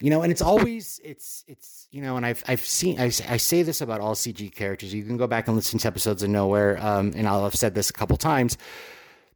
you 0.00 0.08
know, 0.08 0.22
and 0.22 0.32
it's 0.32 0.42
always 0.42 0.98
it's 1.04 1.44
it's 1.46 1.88
you 1.90 2.00
know, 2.00 2.16
and 2.16 2.24
I've 2.24 2.42
I've 2.48 2.64
seen 2.64 2.98
I, 2.98 3.04
I 3.28 3.36
say 3.36 3.62
this 3.64 3.82
about 3.82 4.00
all 4.00 4.14
CG 4.14 4.54
characters. 4.54 4.94
You 4.94 5.04
can 5.04 5.18
go 5.18 5.26
back 5.26 5.46
and 5.46 5.56
listen 5.56 5.78
to 5.80 5.88
episodes 5.88 6.22
of 6.22 6.30
Nowhere, 6.30 6.82
um, 6.82 7.12
and 7.14 7.28
I'll 7.28 7.44
have 7.44 7.54
said 7.54 7.74
this 7.74 7.90
a 7.90 7.92
couple 7.92 8.16
times. 8.16 8.56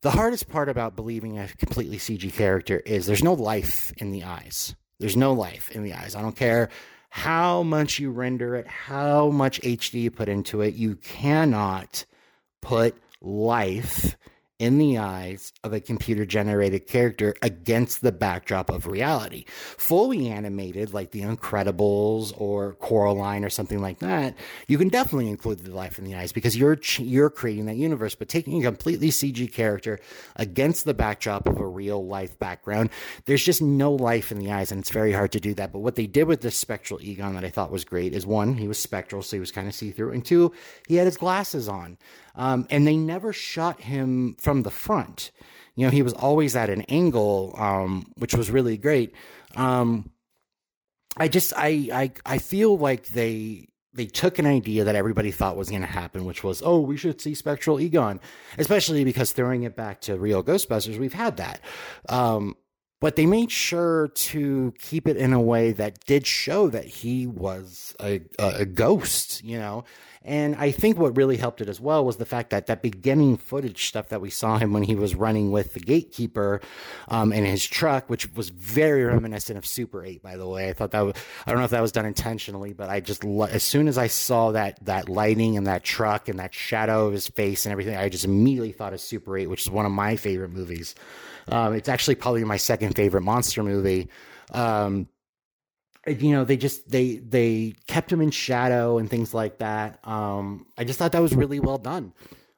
The 0.02 0.12
hardest 0.12 0.48
part 0.48 0.70
about 0.70 0.96
believing 0.96 1.38
a 1.38 1.48
completely 1.58 1.98
CG 1.98 2.32
character 2.32 2.78
is 2.86 3.04
there's 3.04 3.22
no 3.22 3.34
life 3.34 3.92
in 3.98 4.12
the 4.12 4.24
eyes. 4.24 4.74
There's 4.98 5.16
no 5.16 5.34
life 5.34 5.70
in 5.72 5.82
the 5.82 5.92
eyes. 5.92 6.14
I 6.14 6.22
don't 6.22 6.36
care 6.36 6.70
how 7.10 7.62
much 7.62 7.98
you 7.98 8.10
render 8.10 8.56
it, 8.56 8.66
how 8.66 9.28
much 9.28 9.60
HD 9.60 10.02
you 10.02 10.10
put 10.10 10.30
into 10.30 10.62
it. 10.62 10.74
You 10.74 10.96
cannot 10.96 12.06
put 12.62 12.94
life 13.20 14.16
in 14.60 14.76
the 14.76 14.98
eyes 14.98 15.54
of 15.64 15.72
a 15.72 15.80
computer 15.80 16.26
generated 16.26 16.86
character 16.86 17.34
against 17.40 18.02
the 18.02 18.12
backdrop 18.12 18.68
of 18.68 18.86
reality. 18.86 19.44
Fully 19.48 20.28
animated, 20.28 20.92
like 20.92 21.12
The 21.12 21.22
Incredibles 21.22 22.38
or 22.38 22.74
Coraline 22.74 23.42
or 23.42 23.48
something 23.48 23.80
like 23.80 24.00
that, 24.00 24.36
you 24.68 24.76
can 24.76 24.90
definitely 24.90 25.30
include 25.30 25.60
the 25.60 25.74
life 25.74 25.98
in 25.98 26.04
the 26.04 26.14
eyes 26.14 26.30
because 26.30 26.58
you're 26.58 26.78
you're 26.98 27.30
creating 27.30 27.64
that 27.66 27.76
universe. 27.76 28.14
But 28.14 28.28
taking 28.28 28.60
a 28.60 28.66
completely 28.66 29.08
CG 29.08 29.50
character 29.50 29.98
against 30.36 30.84
the 30.84 30.94
backdrop 30.94 31.46
of 31.46 31.58
a 31.58 31.66
real 31.66 32.06
life 32.06 32.38
background, 32.38 32.90
there's 33.24 33.44
just 33.44 33.62
no 33.62 33.92
life 33.92 34.30
in 34.30 34.38
the 34.38 34.52
eyes, 34.52 34.70
and 34.70 34.80
it's 34.80 34.90
very 34.90 35.12
hard 35.12 35.32
to 35.32 35.40
do 35.40 35.54
that. 35.54 35.72
But 35.72 35.78
what 35.78 35.94
they 35.94 36.06
did 36.06 36.24
with 36.24 36.42
this 36.42 36.56
spectral 36.56 37.00
Egon 37.00 37.34
that 37.34 37.44
I 37.46 37.50
thought 37.50 37.72
was 37.72 37.86
great 37.86 38.12
is 38.12 38.26
one, 38.26 38.58
he 38.58 38.68
was 38.68 38.78
spectral, 38.78 39.22
so 39.22 39.36
he 39.36 39.40
was 39.40 39.50
kind 39.50 39.66
of 39.66 39.74
see 39.74 39.90
through, 39.90 40.12
and 40.12 40.22
two, 40.22 40.52
he 40.86 40.96
had 40.96 41.06
his 41.06 41.16
glasses 41.16 41.66
on. 41.66 41.96
Um, 42.34 42.66
and 42.70 42.86
they 42.86 42.96
never 42.96 43.32
shot 43.32 43.80
him 43.80 44.36
from 44.38 44.49
the 44.62 44.70
front. 44.70 45.30
You 45.76 45.86
know, 45.86 45.90
he 45.90 46.02
was 46.02 46.12
always 46.12 46.56
at 46.56 46.68
an 46.68 46.82
angle, 46.82 47.54
um, 47.56 48.12
which 48.16 48.34
was 48.34 48.50
really 48.50 48.76
great. 48.76 49.14
Um, 49.56 50.10
I 51.16 51.28
just, 51.28 51.52
I, 51.56 51.88
I, 51.92 52.12
I 52.26 52.38
feel 52.38 52.76
like 52.76 53.08
they, 53.08 53.68
they 53.92 54.06
took 54.06 54.38
an 54.38 54.46
idea 54.46 54.84
that 54.84 54.94
everybody 54.94 55.30
thought 55.30 55.56
was 55.56 55.70
going 55.70 55.80
to 55.80 55.86
happen, 55.86 56.24
which 56.24 56.44
was, 56.44 56.62
oh, 56.64 56.80
we 56.80 56.96
should 56.96 57.20
see 57.20 57.34
Spectral 57.34 57.80
Egon, 57.80 58.20
especially 58.58 59.04
because 59.04 59.32
throwing 59.32 59.64
it 59.64 59.74
back 59.74 60.00
to 60.02 60.16
real 60.16 60.44
Ghostbusters, 60.44 60.98
we've 60.98 61.12
had 61.12 61.38
that. 61.38 61.60
Um, 62.08 62.56
but 63.00 63.16
they 63.16 63.24
made 63.24 63.50
sure 63.50 64.08
to 64.08 64.74
keep 64.78 65.08
it 65.08 65.16
in 65.16 65.32
a 65.32 65.40
way 65.40 65.72
that 65.72 66.04
did 66.04 66.26
show 66.26 66.68
that 66.68 66.84
he 66.84 67.26
was 67.26 67.94
a, 67.98 68.20
a, 68.38 68.66
ghost, 68.66 69.42
you 69.42 69.58
know. 69.58 69.84
And 70.22 70.54
I 70.56 70.70
think 70.70 70.98
what 70.98 71.16
really 71.16 71.38
helped 71.38 71.62
it 71.62 71.68
as 71.70 71.80
well 71.80 72.04
was 72.04 72.18
the 72.18 72.26
fact 72.26 72.50
that 72.50 72.66
that 72.66 72.82
beginning 72.82 73.38
footage 73.38 73.86
stuff 73.86 74.10
that 74.10 74.20
we 74.20 74.28
saw 74.28 74.58
him 74.58 74.74
when 74.74 74.82
he 74.82 74.94
was 74.94 75.14
running 75.14 75.50
with 75.50 75.72
the 75.72 75.80
gatekeeper 75.80 76.60
um, 77.08 77.32
in 77.32 77.46
his 77.46 77.66
truck, 77.66 78.10
which 78.10 78.30
was 78.34 78.50
very 78.50 79.02
reminiscent 79.02 79.56
of 79.56 79.64
Super 79.64 80.04
8, 80.04 80.22
by 80.22 80.36
the 80.36 80.46
way. 80.46 80.68
I 80.68 80.74
thought 80.74 80.90
that 80.90 81.00
was, 81.00 81.14
I 81.46 81.50
don't 81.50 81.58
know 81.58 81.64
if 81.64 81.70
that 81.70 81.80
was 81.80 81.92
done 81.92 82.04
intentionally, 82.04 82.74
but 82.74 82.90
I 82.90 83.00
just, 83.00 83.24
as 83.24 83.62
soon 83.62 83.88
as 83.88 83.96
I 83.96 84.08
saw 84.08 84.52
that, 84.52 84.78
that 84.84 85.08
lighting 85.08 85.56
and 85.56 85.66
that 85.66 85.84
truck 85.84 86.28
and 86.28 86.38
that 86.38 86.52
shadow 86.52 87.06
of 87.06 87.14
his 87.14 87.26
face 87.26 87.64
and 87.64 87.72
everything, 87.72 87.96
I 87.96 88.10
just 88.10 88.26
immediately 88.26 88.72
thought 88.72 88.92
of 88.92 89.00
Super 89.00 89.38
8, 89.38 89.46
which 89.46 89.62
is 89.62 89.70
one 89.70 89.86
of 89.86 89.92
my 89.92 90.16
favorite 90.16 90.50
movies. 90.50 90.94
Um, 91.48 91.74
it's 91.74 91.88
actually 91.88 92.16
probably 92.16 92.44
my 92.44 92.56
second 92.56 92.94
favorite 92.94 93.22
monster 93.22 93.62
movie. 93.62 94.08
Um, 94.52 95.08
you 96.06 96.32
know, 96.32 96.44
they 96.44 96.56
just 96.56 96.88
they 96.90 97.16
they 97.16 97.74
kept 97.86 98.10
him 98.10 98.20
in 98.20 98.30
shadow 98.30 98.98
and 98.98 99.08
things 99.08 99.34
like 99.34 99.58
that. 99.58 100.00
Um, 100.06 100.66
I 100.78 100.84
just 100.84 100.98
thought 100.98 101.12
that 101.12 101.22
was 101.22 101.34
really 101.34 101.60
well 101.60 101.78
done. 101.78 102.12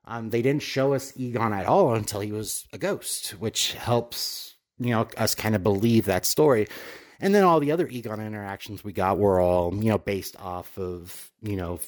Um, 0.05 0.31
they 0.31 0.43
didn't 0.43 0.63
show 0.63 0.95
us 0.95 1.13
Egon 1.17 1.53
at 1.53 1.67
all 1.67 1.95
until 1.95 2.21
he 2.21 2.33
was 2.33 2.67
a 2.73 2.79
ghost, 2.79 3.31
which 3.33 3.75
helps 3.75 4.55
you 4.79 4.91
know 4.91 5.09
us 5.17 5.35
kind 5.35 5.55
of 5.55 5.63
believe 5.63 6.07
that 6.07 6.25
story. 6.25 6.69
And 7.21 7.35
then 7.35 7.45
all 7.45 7.61
the 7.61 7.73
other 7.73 7.87
Egon 7.89 8.21
interactions 8.21 8.83
we 8.83 8.93
got 8.93 9.19
were 9.19 9.41
all 9.41 9.75
you 9.75 9.91
know 9.91 9.99
based 9.99 10.37
off 10.41 10.79
of 10.79 11.31
you 11.43 11.57
know 11.57 11.81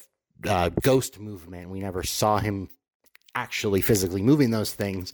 uh, 0.46 0.70
ghost 0.82 1.20
movement. 1.20 1.70
We 1.70 1.80
never 1.80 2.02
saw 2.02 2.38
him 2.38 2.68
actually 3.34 3.80
physically 3.80 4.22
moving 4.22 4.50
those 4.50 4.72
things 4.74 5.12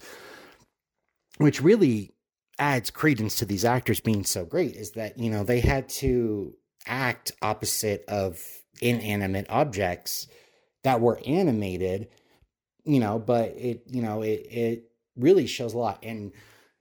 which 1.40 1.62
really 1.62 2.12
adds 2.58 2.90
credence 2.90 3.36
to 3.36 3.46
these 3.46 3.64
actors 3.64 3.98
being 3.98 4.24
so 4.24 4.44
great 4.44 4.76
is 4.76 4.90
that 4.92 5.18
you 5.18 5.30
know 5.30 5.42
they 5.42 5.60
had 5.60 5.88
to 5.88 6.54
act 6.86 7.32
opposite 7.40 8.04
of 8.08 8.44
inanimate 8.82 9.46
objects 9.48 10.26
that 10.84 11.00
were 11.00 11.18
animated 11.26 12.08
you 12.84 13.00
know 13.00 13.18
but 13.18 13.54
it 13.56 13.82
you 13.86 14.02
know 14.02 14.20
it 14.20 14.46
it 14.50 14.84
really 15.16 15.46
shows 15.46 15.74
a 15.74 15.78
lot. 15.78 15.98
And 16.02 16.32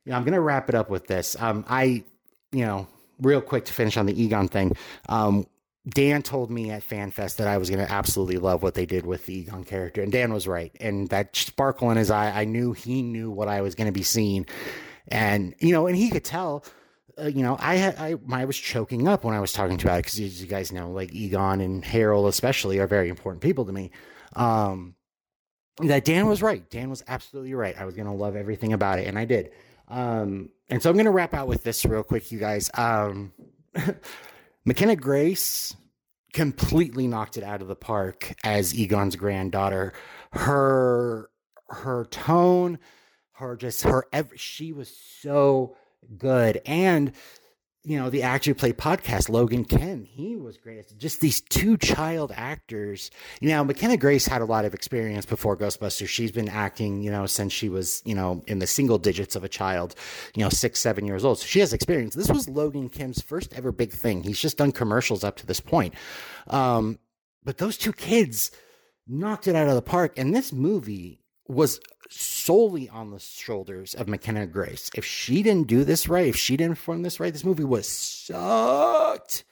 you 0.06 0.12
know 0.12 0.18
i'm 0.18 0.26
gonna 0.26 0.42
wrap 0.42 0.68
it 0.68 0.76
up 0.76 0.90
with 0.90 1.08
this. 1.08 1.38
Um 1.40 1.64
i 1.70 2.04
you 2.52 2.66
know 2.66 2.88
real 3.22 3.42
quick 3.42 3.64
to 3.66 3.74
finish 3.74 3.96
on 3.96 4.06
the 4.08 4.22
egon 4.22 4.50
thing 4.50 4.76
um 5.08 5.46
Dan 5.90 6.22
told 6.22 6.52
me 6.52 6.72
at 6.72 6.88
FanFest 6.88 7.38
that 7.38 7.48
I 7.48 7.58
was 7.58 7.70
going 7.70 7.86
to 7.86 7.92
absolutely 7.92 8.38
love 8.38 8.62
what 8.64 8.74
they 8.74 8.86
did 8.86 9.06
with 9.06 9.26
the 9.26 9.40
Egon 9.40 9.64
character, 9.64 10.02
and 10.02 10.12
Dan 10.12 10.34
was 10.34 10.48
right. 10.48 10.76
And 10.80 11.10
that 11.10 11.36
sparkle 11.36 11.92
in 11.92 11.98
his 11.98 12.12
eye, 12.12 12.32
I 12.32 12.46
knew 12.46 12.74
he 12.74 13.02
knew 13.02 13.32
what 13.32 13.48
I 13.48 13.62
was 13.62 13.76
going 13.76 13.88
to 13.88 13.94
be 13.94 14.04
seeing, 14.04 14.46
and 15.08 15.56
you 15.60 15.72
know, 15.72 15.88
and 15.88 15.96
he 15.96 16.10
could 16.10 16.26
tell. 16.26 16.66
Uh, 17.18 17.28
you 17.28 17.44
know, 17.44 17.58
I 17.60 17.76
had 17.76 17.98
I, 17.98 18.16
I 18.32 18.46
was 18.46 18.58
choking 18.58 19.08
up 19.08 19.26
when 19.26 19.36
I 19.36 19.42
was 19.42 19.52
talking 19.52 19.82
about 19.82 20.00
it 20.00 20.06
because 20.06 20.20
as 20.20 20.42
you 20.42 20.48
guys 20.48 20.72
know, 20.72 20.92
like 20.92 21.14
Egon 21.14 21.60
and 21.60 21.84
Harold 21.84 22.28
especially 22.28 22.80
are 22.80 22.88
very 22.88 23.10
important 23.10 23.42
people 23.42 23.66
to 23.66 23.74
me. 23.74 23.92
Um, 24.36 24.96
that 25.80 26.06
Dan 26.06 26.28
was 26.28 26.42
right. 26.42 26.70
Dan 26.70 26.90
was 26.90 27.04
absolutely 27.08 27.54
right. 27.54 27.78
I 27.78 27.86
was 27.86 27.96
going 27.96 28.08
to 28.08 28.14
love 28.14 28.36
everything 28.36 28.74
about 28.74 29.00
it, 29.00 29.08
and 29.08 29.18
I 29.18 29.26
did. 29.26 29.52
Um, 29.88 30.50
and 30.70 30.82
so 30.82 30.90
I'm 30.90 30.96
going 30.96 31.06
to 31.06 31.12
wrap 31.12 31.34
out 31.34 31.48
with 31.48 31.64
this 31.64 31.84
real 31.86 32.04
quick, 32.04 32.32
you 32.32 32.40
guys. 32.40 32.70
Um, 32.74 33.34
McKenna 34.66 34.96
Grace 34.96 35.76
completely 36.34 37.08
knocked 37.08 37.38
it 37.38 37.44
out 37.44 37.62
of 37.62 37.68
the 37.68 37.76
park 37.76 38.34
as 38.44 38.76
Egon's 38.76 39.16
granddaughter. 39.16 39.94
Her 40.32 41.30
her 41.70 42.06
tone, 42.06 42.80
her 43.34 43.56
just 43.56 43.84
her 43.84 44.06
every, 44.12 44.38
she 44.38 44.74
was 44.74 44.90
so 44.90 45.76
good 46.18 46.62
and 46.66 47.14
you 47.84 47.98
know, 47.98 48.10
the 48.10 48.24
actor 48.24 48.52
who 48.52 48.56
played 48.56 48.78
podcast, 48.78 49.30
Logan 49.30 49.64
Kim, 49.64 50.04
he 50.04 50.36
was 50.36 50.58
great. 50.58 50.86
Just 50.98 51.22
these 51.22 51.40
two 51.40 51.78
child 51.78 52.34
actors. 52.36 53.10
You 53.40 53.50
know, 53.50 53.64
McKenna 53.64 53.96
Grace 53.96 54.28
had 54.28 54.42
a 54.42 54.46
lot 54.46 54.66
of 54.66 54.74
experience 54.74 55.26
before 55.26 55.56
Ghostbusters. 55.56 56.10
She's 56.10 56.32
been 56.32 56.50
acting, 56.50 57.02
you 57.02 57.10
know, 57.10 57.26
since 57.26 57.54
she 57.54 57.70
was, 57.70 58.02
you 58.06 58.16
know, 58.16 58.44
in 58.48 58.60
the 58.60 58.68
single 58.68 58.98
digits 58.98 59.36
of 59.38 59.46
a 59.46 59.50
child, 59.50 59.96
you 60.36 60.44
know, 60.44 60.50
six, 60.50 60.80
seven 60.80 61.06
years 61.06 61.24
old. 61.24 61.40
So 61.40 61.46
she 61.46 61.62
has 61.62 61.72
experience. 61.72 62.16
This 62.16 62.30
was 62.30 62.50
Logan 62.50 62.90
Kim's 62.90 63.22
first 63.22 63.54
ever 63.54 63.72
big 63.72 63.94
thing. 63.94 64.24
He's 64.24 64.42
just 64.42 64.58
done 64.58 64.74
commercials 64.74 65.24
up 65.24 65.38
to 65.38 65.46
this 65.46 65.62
point. 65.62 65.94
Um, 66.48 67.00
but 67.46 67.60
those 67.60 67.78
two 67.78 67.94
kids 67.94 68.52
knocked 69.08 69.48
it 69.48 69.56
out 69.56 69.70
of 69.70 69.76
the 69.76 69.82
park. 69.82 70.18
And 70.18 70.36
this 70.36 70.52
movie 70.52 71.22
was 71.48 71.80
solely 72.10 72.90
on 72.90 73.12
the 73.12 73.20
shoulders 73.20 73.94
of 73.96 74.08
McKenna 74.08 74.46
Grace. 74.48 74.90
If 74.96 75.06
she 75.06 75.44
didn't 75.44 75.68
do 75.68 75.84
this 75.84 76.10
right, 76.10 76.28
if 76.28 76.36
she 76.36 76.58
didn't 76.58 76.76
perform 76.76 77.04
this 77.04 77.20
right, 77.20 77.32
this 77.32 77.46
movie 77.46 77.64
was 77.64 77.88
sucked. 77.88 79.44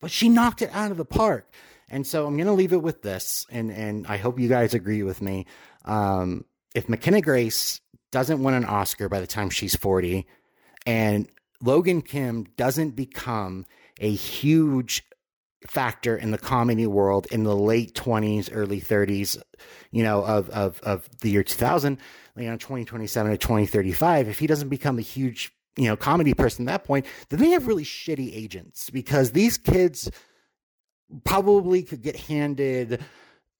But 0.00 0.10
she 0.10 0.28
knocked 0.28 0.62
it 0.62 0.70
out 0.72 0.90
of 0.90 0.96
the 0.96 1.04
park. 1.04 1.52
And 1.90 2.06
so 2.06 2.26
I'm 2.26 2.36
going 2.36 2.46
to 2.46 2.52
leave 2.52 2.72
it 2.72 2.82
with 2.82 3.02
this, 3.02 3.46
and 3.50 3.70
and 3.70 4.06
I 4.06 4.18
hope 4.18 4.38
you 4.38 4.48
guys 4.48 4.74
agree 4.74 5.02
with 5.02 5.22
me. 5.22 5.46
Um, 5.86 6.44
if 6.74 6.88
McKenna 6.88 7.22
Grace 7.22 7.80
doesn't 8.10 8.42
win 8.42 8.54
an 8.54 8.66
Oscar 8.66 9.08
by 9.08 9.20
the 9.20 9.26
time 9.26 9.48
she's 9.48 9.74
40, 9.74 10.26
and 10.84 11.28
Logan 11.62 12.02
Kim 12.02 12.44
doesn't 12.56 12.90
become 12.90 13.64
a 14.00 14.10
huge 14.10 15.02
factor 15.66 16.16
in 16.16 16.30
the 16.30 16.38
comedy 16.38 16.86
world 16.86 17.26
in 17.30 17.42
the 17.42 17.56
late 17.56 17.94
20s, 17.94 18.48
early 18.52 18.80
30s, 18.80 19.40
you 19.90 20.02
know, 20.02 20.24
of, 20.24 20.48
of, 20.50 20.80
of 20.82 21.08
the 21.20 21.30
year 21.30 21.42
2000, 21.42 21.98
you 22.36 22.44
know, 22.44 22.56
2027 22.56 23.32
to 23.32 23.38
2035, 23.38 24.28
if 24.28 24.38
he 24.38 24.46
doesn't 24.46 24.68
become 24.68 24.98
a 24.98 25.02
huge, 25.02 25.52
you 25.76 25.86
know, 25.86 25.96
comedy 25.96 26.34
person 26.34 26.68
at 26.68 26.72
that 26.72 26.86
point, 26.86 27.06
then 27.28 27.40
they 27.40 27.50
have 27.50 27.66
really 27.66 27.84
shitty 27.84 28.34
agents 28.34 28.90
because 28.90 29.32
these 29.32 29.58
kids 29.58 30.10
probably 31.24 31.82
could 31.82 32.02
get 32.02 32.16
handed 32.16 33.02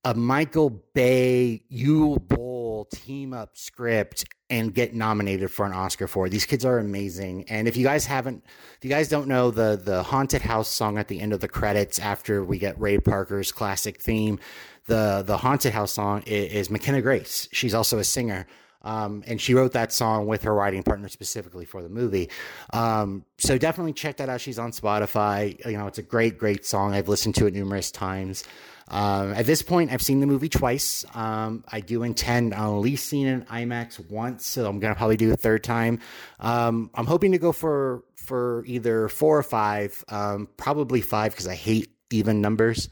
a 0.04 0.14
Michael 0.14 0.70
Bay 0.94 1.62
Uwe 1.72 2.26
Boll 2.28 2.67
team 2.86 3.32
up 3.32 3.56
script 3.56 4.24
and 4.50 4.74
get 4.74 4.94
nominated 4.94 5.50
for 5.50 5.66
an 5.66 5.72
Oscar 5.72 6.06
for 6.06 6.26
it. 6.26 6.30
These 6.30 6.46
kids 6.46 6.64
are 6.64 6.78
amazing. 6.78 7.44
And 7.48 7.68
if 7.68 7.76
you 7.76 7.84
guys 7.84 8.06
haven't, 8.06 8.44
if 8.76 8.84
you 8.84 8.90
guys 8.90 9.08
don't 9.08 9.28
know 9.28 9.50
the 9.50 9.80
the 9.82 10.02
haunted 10.02 10.42
house 10.42 10.68
song 10.68 10.98
at 10.98 11.08
the 11.08 11.20
end 11.20 11.32
of 11.32 11.40
the 11.40 11.48
credits 11.48 11.98
after 11.98 12.42
we 12.44 12.58
get 12.58 12.80
Ray 12.80 12.98
Parker's 12.98 13.52
classic 13.52 14.00
theme, 14.00 14.38
the 14.86 15.22
the 15.26 15.36
haunted 15.36 15.72
house 15.72 15.92
song 15.92 16.22
is, 16.26 16.52
is 16.52 16.70
McKenna 16.70 17.02
Grace. 17.02 17.48
She's 17.52 17.74
also 17.74 17.98
a 17.98 18.04
singer. 18.04 18.46
Um, 18.82 19.24
and 19.26 19.40
she 19.40 19.54
wrote 19.54 19.72
that 19.72 19.92
song 19.92 20.26
with 20.26 20.44
her 20.44 20.54
writing 20.54 20.84
partner 20.84 21.08
specifically 21.08 21.64
for 21.64 21.82
the 21.82 21.88
movie. 21.88 22.30
Um, 22.72 23.24
so 23.36 23.58
definitely 23.58 23.92
check 23.92 24.18
that 24.18 24.28
out. 24.28 24.40
She's 24.40 24.58
on 24.58 24.70
Spotify. 24.70 25.62
You 25.66 25.76
know, 25.76 25.88
it's 25.88 25.98
a 25.98 26.02
great, 26.02 26.38
great 26.38 26.64
song. 26.64 26.94
I've 26.94 27.08
listened 27.08 27.34
to 27.36 27.46
it 27.46 27.54
numerous 27.54 27.90
times. 27.90 28.44
Um, 28.90 29.32
at 29.32 29.46
this 29.46 29.62
point, 29.62 29.92
I've 29.92 30.02
seen 30.02 30.20
the 30.20 30.26
movie 30.26 30.48
twice. 30.48 31.04
Um, 31.14 31.64
I 31.68 31.80
do 31.80 32.02
intend 32.02 32.54
on 32.54 32.76
at 32.76 32.80
least 32.80 33.08
seeing 33.08 33.26
it 33.26 33.32
in 33.32 33.42
IMAX 33.44 34.10
once, 34.10 34.46
so 34.46 34.68
I'm 34.68 34.80
gonna 34.80 34.94
probably 34.94 35.16
do 35.16 35.32
a 35.32 35.36
third 35.36 35.62
time. 35.62 36.00
Um, 36.40 36.90
I'm 36.94 37.06
hoping 37.06 37.32
to 37.32 37.38
go 37.38 37.52
for 37.52 38.04
for 38.16 38.64
either 38.66 39.08
four 39.08 39.38
or 39.38 39.42
five, 39.42 40.04
um, 40.08 40.48
probably 40.56 41.00
five 41.00 41.32
because 41.32 41.46
I 41.46 41.54
hate 41.54 41.90
even 42.10 42.40
numbers. 42.40 42.88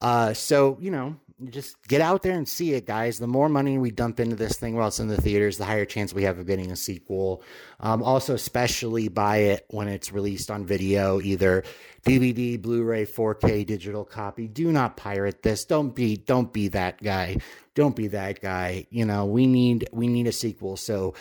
Uh, 0.00 0.34
so 0.34 0.78
you 0.80 0.90
know, 0.90 1.16
just 1.48 1.76
get 1.88 2.00
out 2.00 2.22
there 2.22 2.36
and 2.36 2.46
see 2.46 2.74
it, 2.74 2.86
guys. 2.86 3.18
The 3.18 3.26
more 3.26 3.48
money 3.48 3.78
we 3.78 3.90
dump 3.90 4.20
into 4.20 4.36
this 4.36 4.58
thing 4.58 4.76
while 4.76 4.88
it's 4.88 5.00
in 5.00 5.08
the 5.08 5.20
theaters, 5.20 5.56
the 5.56 5.64
higher 5.64 5.84
chance 5.84 6.12
we 6.12 6.24
have 6.24 6.38
of 6.38 6.46
getting 6.46 6.70
a 6.70 6.76
sequel. 6.76 7.42
Um, 7.80 8.02
also, 8.02 8.34
especially 8.34 9.08
buy 9.08 9.38
it 9.38 9.64
when 9.70 9.88
it's 9.88 10.12
released 10.12 10.50
on 10.50 10.66
video, 10.66 11.20
either 11.20 11.64
DVD, 12.04 12.60
Blu-ray, 12.60 13.06
4K, 13.06 13.64
digital 13.66 14.04
copy. 14.04 14.48
Do 14.48 14.70
not 14.70 14.96
pirate 14.96 15.42
this. 15.42 15.64
Don't 15.64 15.94
be 15.94 16.16
don't 16.16 16.52
be 16.52 16.68
that 16.68 17.02
guy. 17.02 17.38
Don't 17.74 17.96
be 17.96 18.08
that 18.08 18.40
guy. 18.40 18.86
You 18.90 19.06
know, 19.06 19.26
we 19.26 19.46
need 19.46 19.88
we 19.92 20.08
need 20.08 20.26
a 20.26 20.32
sequel. 20.32 20.76
So, 20.76 21.14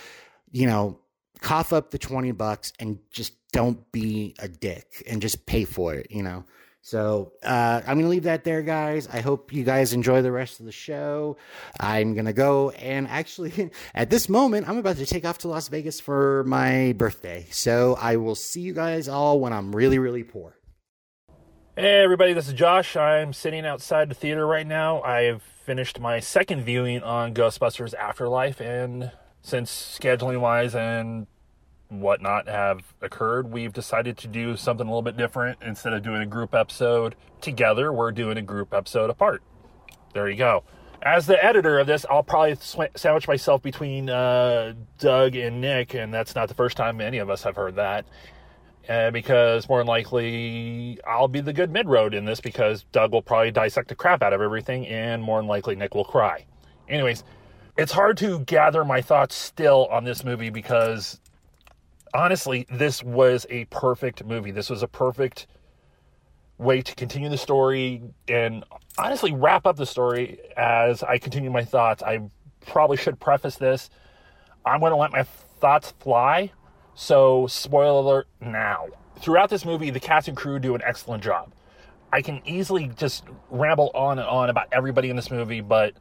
you 0.52 0.68
know, 0.68 1.00
cough 1.42 1.72
up 1.72 1.92
the 1.92 2.00
20 2.00 2.32
bucks 2.34 2.74
and 2.80 3.00
just 3.12 3.34
don't 3.52 3.92
be 3.92 4.36
a 4.40 4.48
dick 4.48 5.04
and 5.08 5.22
just 5.22 5.46
pay 5.46 5.64
for 5.64 5.94
it, 5.94 6.08
you 6.10 6.24
know. 6.24 6.44
So 6.90 7.34
uh, 7.44 7.82
I'm 7.86 7.98
going 7.98 8.06
to 8.06 8.10
leave 8.10 8.24
that 8.24 8.44
there, 8.44 8.64
guys. 8.64 9.08
I 9.08 9.22
hope 9.22 9.54
you 9.54 9.64
guys 9.64 9.94
enjoy 9.94 10.24
the 10.24 10.32
rest 10.32 10.60
of 10.60 10.66
the 10.66 10.72
show. 10.72 11.38
I'm 11.80 12.16
going 12.16 12.26
to 12.26 12.34
go 12.34 12.72
and 12.72 13.08
actually, 13.08 13.70
at 13.94 14.10
this 14.10 14.28
moment, 14.28 14.68
I'm 14.68 14.80
about 14.80 14.98
to 14.98 15.06
take 15.06 15.24
off 15.24 15.38
to 15.40 15.50
Las 15.50 15.68
Vegas 15.68 16.00
for 16.00 16.44
my 16.46 16.96
birthday. 16.98 17.46
So 17.52 17.96
I 18.02 18.16
will 18.16 18.34
see 18.34 18.62
you 18.62 18.74
guys 18.74 19.08
all 19.08 19.40
when 19.40 19.54
I'm 19.54 19.76
really, 19.76 20.00
really 20.00 20.24
poor. 20.24 20.56
Hey, 21.76 22.02
everybody, 22.02 22.34
this 22.34 22.48
is 22.48 22.56
Josh. 22.56 22.96
I'm 22.96 23.34
sitting 23.34 23.68
outside 23.68 24.10
the 24.10 24.16
theater 24.16 24.48
right 24.48 24.66
now. 24.66 25.04
I've 25.04 25.44
finished 25.44 26.00
my 26.00 26.20
second 26.20 26.64
viewing 26.64 27.04
on 27.04 27.36
Ghostbusters 27.36 27.94
Afterlife, 27.94 28.60
and 28.60 29.12
since 29.44 29.72
scheduling 30.00 30.42
wise 30.42 30.74
and 30.74 31.28
whatnot 31.90 32.48
have 32.48 32.94
occurred, 33.02 33.52
we've 33.52 33.74
decided 33.74 34.18
to 34.20 34.28
do 34.28 34.56
something 34.56 34.88
a 34.88 34.90
little 34.90 35.02
bit 35.02 35.18
different. 35.18 35.58
Instead 35.62 35.94
of 35.94 36.04
doing 36.04 36.22
a 36.22 36.26
group 36.26 36.54
episode 36.54 37.16
together, 37.42 37.92
we're 37.92 38.12
doing 38.12 38.38
a 38.38 38.42
group 38.42 38.74
episode 38.74 39.10
apart. 39.10 39.42
There 40.14 40.30
you 40.30 40.38
go. 40.38 40.64
As 41.02 41.26
the 41.26 41.44
editor 41.44 41.80
of 41.80 41.88
this, 41.88 42.06
I'll 42.10 42.24
probably 42.24 42.56
sw- 42.56 42.96
sandwich 42.96 43.28
myself 43.28 43.62
between 43.62 44.10
uh, 44.10 44.74
Doug 44.98 45.36
and 45.36 45.62
Nick, 45.62 45.94
and 45.94 46.14
that's 46.14 46.36
not 46.36 46.50
the 46.50 46.54
first 46.54 46.76
time 46.76 47.00
any 47.00 47.20
of 47.20 47.30
us 47.30 47.44
have 47.44 47.56
heard 47.56 47.76
that. 47.76 48.06
Uh, 48.88 49.12
because 49.12 49.70
more 49.70 49.78
than 49.80 49.88
likely 49.88 51.00
I'll 51.08 51.28
be 51.28 51.42
the 51.42 51.54
good 51.54 51.72
mid 51.72 51.88
road 51.88 52.16
in 52.16 52.26
this 52.26 52.40
because 52.40 52.86
Doug 52.92 53.12
will 53.12 53.22
probably 53.22 53.52
dissect 53.52 53.90
the 53.90 53.96
crap 53.96 54.24
out 54.24 54.34
of 54.34 54.42
everything, 54.42 54.88
and 54.88 55.22
more 55.22 55.40
than 55.40 55.48
likely 55.48 55.76
Nick 55.76 55.96
will 55.96 56.06
cry. 56.06 56.46
Anyways, 56.88 57.24
it's 57.78 57.92
hard 57.92 58.18
to 58.18 58.40
gather 58.40 58.84
my 58.84 59.02
thoughts 59.02 59.36
still 59.36 59.88
on 59.92 60.04
this 60.04 60.24
movie 60.24 60.50
because 60.50 61.20
honestly, 62.14 62.66
this 62.72 63.04
was 63.04 63.46
a 63.50 63.66
perfect 63.66 64.26
movie. 64.26 64.52
This 64.52 64.70
was 64.70 64.84
a 64.84 64.88
perfect 64.88 65.48
way 66.58 66.82
to 66.82 66.94
continue 66.96 67.30
the 67.30 67.38
story 67.38 68.02
and 68.28 68.64
honestly 68.98 69.32
wrap 69.32 69.66
up 69.66 69.78
the 69.78 69.86
story 69.86 70.40
as 70.58 71.04
I 71.04 71.18
continue 71.18 71.50
my 71.50 71.64
thoughts. 71.64 72.04
I 72.04 72.20
probably 72.68 72.98
should 72.98 73.20
preface 73.20 73.56
this. 73.56 73.90
I'm 74.66 74.82
going 74.82 74.92
to 74.92 74.98
let 74.98 75.12
my 75.12 75.24
thoughts 75.24 75.94
fly. 76.00 76.52
So, 76.96 77.48
spoiler 77.48 78.02
alert 78.02 78.28
now. 78.42 78.88
Throughout 79.22 79.50
this 79.50 79.64
movie, 79.64 79.90
the 79.90 80.02
cast 80.02 80.28
and 80.28 80.36
crew 80.36 80.60
do 80.60 80.76
an 80.76 80.82
excellent 80.84 81.24
job. 81.24 81.54
I 82.12 82.22
can 82.22 82.42
easily 82.46 82.88
just 82.88 83.24
ramble 83.50 83.92
on 83.94 84.20
and 84.20 84.28
on 84.28 84.50
about 84.50 84.68
everybody 84.72 85.10
in 85.10 85.16
this 85.16 85.32
movie, 85.32 85.62
but 85.62 85.94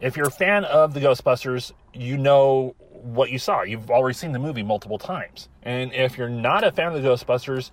if 0.00 0.16
you're 0.16 0.28
a 0.28 0.32
fan 0.32 0.64
of 0.64 0.92
the 0.92 1.00
Ghostbusters, 1.00 1.72
you 1.94 2.18
know 2.18 2.74
what 3.02 3.30
you 3.30 3.38
saw. 3.38 3.62
You've 3.62 3.90
already 3.90 4.14
seen 4.14 4.32
the 4.32 4.38
movie 4.38 4.62
multiple 4.62 4.98
times. 4.98 5.48
And 5.62 5.92
if 5.92 6.18
you're 6.18 6.28
not 6.28 6.64
a 6.64 6.72
fan 6.72 6.94
of 6.94 7.02
the 7.02 7.08
Ghostbusters, 7.08 7.70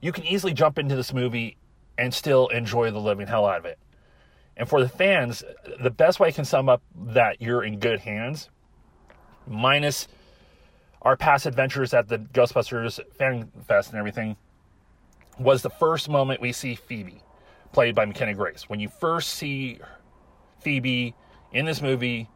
you 0.00 0.12
can 0.12 0.24
easily 0.24 0.52
jump 0.52 0.78
into 0.78 0.96
this 0.96 1.12
movie 1.12 1.56
and 1.98 2.12
still 2.12 2.48
enjoy 2.48 2.90
the 2.90 2.98
living 2.98 3.26
hell 3.26 3.46
out 3.46 3.58
of 3.58 3.64
it. 3.64 3.78
And 4.56 4.68
for 4.68 4.80
the 4.80 4.88
fans, 4.88 5.42
the 5.82 5.90
best 5.90 6.20
way 6.20 6.28
I 6.28 6.32
can 6.32 6.44
sum 6.44 6.68
up 6.68 6.82
that 6.94 7.40
you're 7.40 7.62
in 7.62 7.78
good 7.78 8.00
hands, 8.00 8.50
minus 9.46 10.08
our 11.02 11.16
past 11.16 11.46
adventures 11.46 11.94
at 11.94 12.08
the 12.08 12.18
Ghostbusters 12.18 13.00
Fan 13.14 13.50
Fest 13.66 13.90
and 13.90 13.98
everything, 13.98 14.36
was 15.38 15.62
the 15.62 15.70
first 15.70 16.08
moment 16.08 16.40
we 16.40 16.52
see 16.52 16.74
Phoebe, 16.74 17.22
played 17.72 17.94
by 17.94 18.04
McKenna 18.04 18.34
Grace. 18.34 18.68
When 18.68 18.80
you 18.80 18.88
first 18.88 19.30
see 19.30 19.78
Phoebe 20.60 21.14
in 21.52 21.64
this 21.64 21.80
movie, 21.80 22.28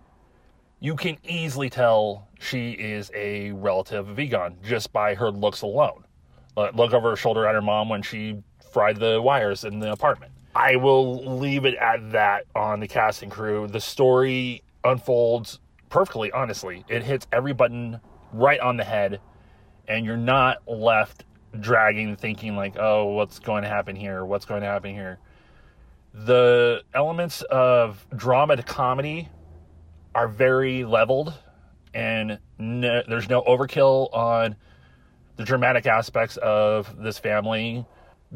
you 0.80 0.96
can 0.96 1.16
easily 1.24 1.70
tell 1.70 2.28
she 2.38 2.72
is 2.72 3.10
a 3.14 3.52
relative 3.52 4.08
of 4.08 4.62
just 4.62 4.92
by 4.92 5.14
her 5.14 5.30
looks 5.30 5.62
alone. 5.62 6.04
look 6.56 6.92
over 6.92 7.10
her 7.10 7.16
shoulder 7.16 7.46
at 7.46 7.54
her 7.54 7.62
mom 7.62 7.88
when 7.88 8.02
she 8.02 8.42
fried 8.72 8.98
the 8.98 9.20
wires 9.20 9.64
in 9.64 9.78
the 9.78 9.92
apartment. 9.92 10.32
I 10.54 10.76
will 10.76 11.38
leave 11.38 11.64
it 11.64 11.74
at 11.74 12.12
that 12.12 12.44
on 12.54 12.80
the 12.80 12.86
casting 12.86 13.30
crew. 13.30 13.66
The 13.66 13.80
story 13.80 14.62
unfolds 14.84 15.58
perfectly, 15.88 16.30
honestly. 16.32 16.84
It 16.88 17.02
hits 17.02 17.26
every 17.32 17.54
button 17.54 18.00
right 18.32 18.60
on 18.60 18.76
the 18.76 18.84
head, 18.84 19.20
and 19.88 20.04
you're 20.04 20.16
not 20.16 20.58
left 20.68 21.24
dragging, 21.58 22.16
thinking, 22.16 22.56
like, 22.56 22.76
oh, 22.78 23.06
what's 23.06 23.38
going 23.38 23.62
to 23.62 23.68
happen 23.68 23.96
here? 23.96 24.24
What's 24.24 24.44
going 24.44 24.60
to 24.60 24.66
happen 24.66 24.92
here? 24.92 25.18
The 26.12 26.82
elements 26.94 27.42
of 27.42 28.06
drama 28.14 28.56
to 28.56 28.62
comedy 28.62 29.28
are 30.14 30.28
very 30.28 30.84
leveled 30.84 31.34
and 31.92 32.38
no, 32.58 33.02
there's 33.08 33.28
no 33.28 33.42
overkill 33.42 34.14
on 34.14 34.56
the 35.36 35.44
dramatic 35.44 35.86
aspects 35.86 36.36
of 36.38 37.02
this 37.02 37.18
family 37.18 37.84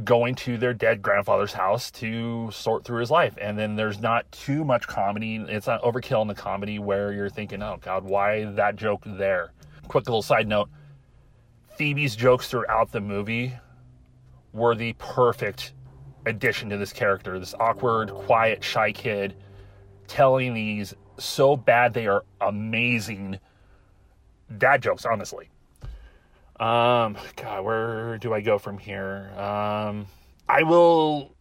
going 0.05 0.35
to 0.35 0.57
their 0.59 0.75
dead 0.75 1.03
grandfather's 1.03 1.53
house 1.53 1.91
to 1.91 2.51
sort 2.53 2.85
through 2.85 3.01
his 3.01 3.11
life. 3.11 3.37
And 3.41 3.59
then 3.59 3.75
there's 3.75 3.99
not 3.99 4.31
too 4.31 4.65
much 4.65 4.87
comedy. 4.87 5.37
It's 5.37 5.67
not 5.67 5.83
overkill 5.83 6.23
in 6.23 6.29
the 6.29 6.35
comedy 6.35 6.79
where 6.79 7.13
you're 7.13 7.31
thinking, 7.31 7.63
oh 7.63 7.79
God, 7.81 8.05
why 8.05 8.45
that 8.45 8.77
joke 8.77 9.03
there? 9.05 9.53
Quick 9.89 10.07
little 10.07 10.23
side 10.23 10.47
note 10.47 10.69
Phoebe's 11.77 12.17
jokes 12.17 12.49
throughout 12.49 12.93
the 12.93 13.01
movie 13.01 13.55
were 14.53 14.75
the 14.75 14.93
perfect 14.95 15.73
addition 16.27 16.69
to 16.71 16.77
this 16.77 16.93
character. 16.93 17.39
This 17.39 17.55
awkward, 17.59 18.11
quiet, 18.11 18.63
shy 18.63 18.93
kid 18.93 19.37
telling 20.07 20.55
these 20.55 20.95
so 21.19 21.57
bad 21.57 21.95
they 21.95 22.07
are 22.07 22.25
amazing 22.41 23.39
dad 24.57 24.83
jokes, 24.83 25.05
honestly. 25.05 25.51
Um, 26.59 27.17
God, 27.37 27.65
where 27.65 28.19
do 28.19 28.33
I 28.33 28.41
go 28.41 28.59
from 28.59 28.79
here? 28.79 29.31
Um, 29.37 30.07
I 30.49 30.63
will 30.63 31.33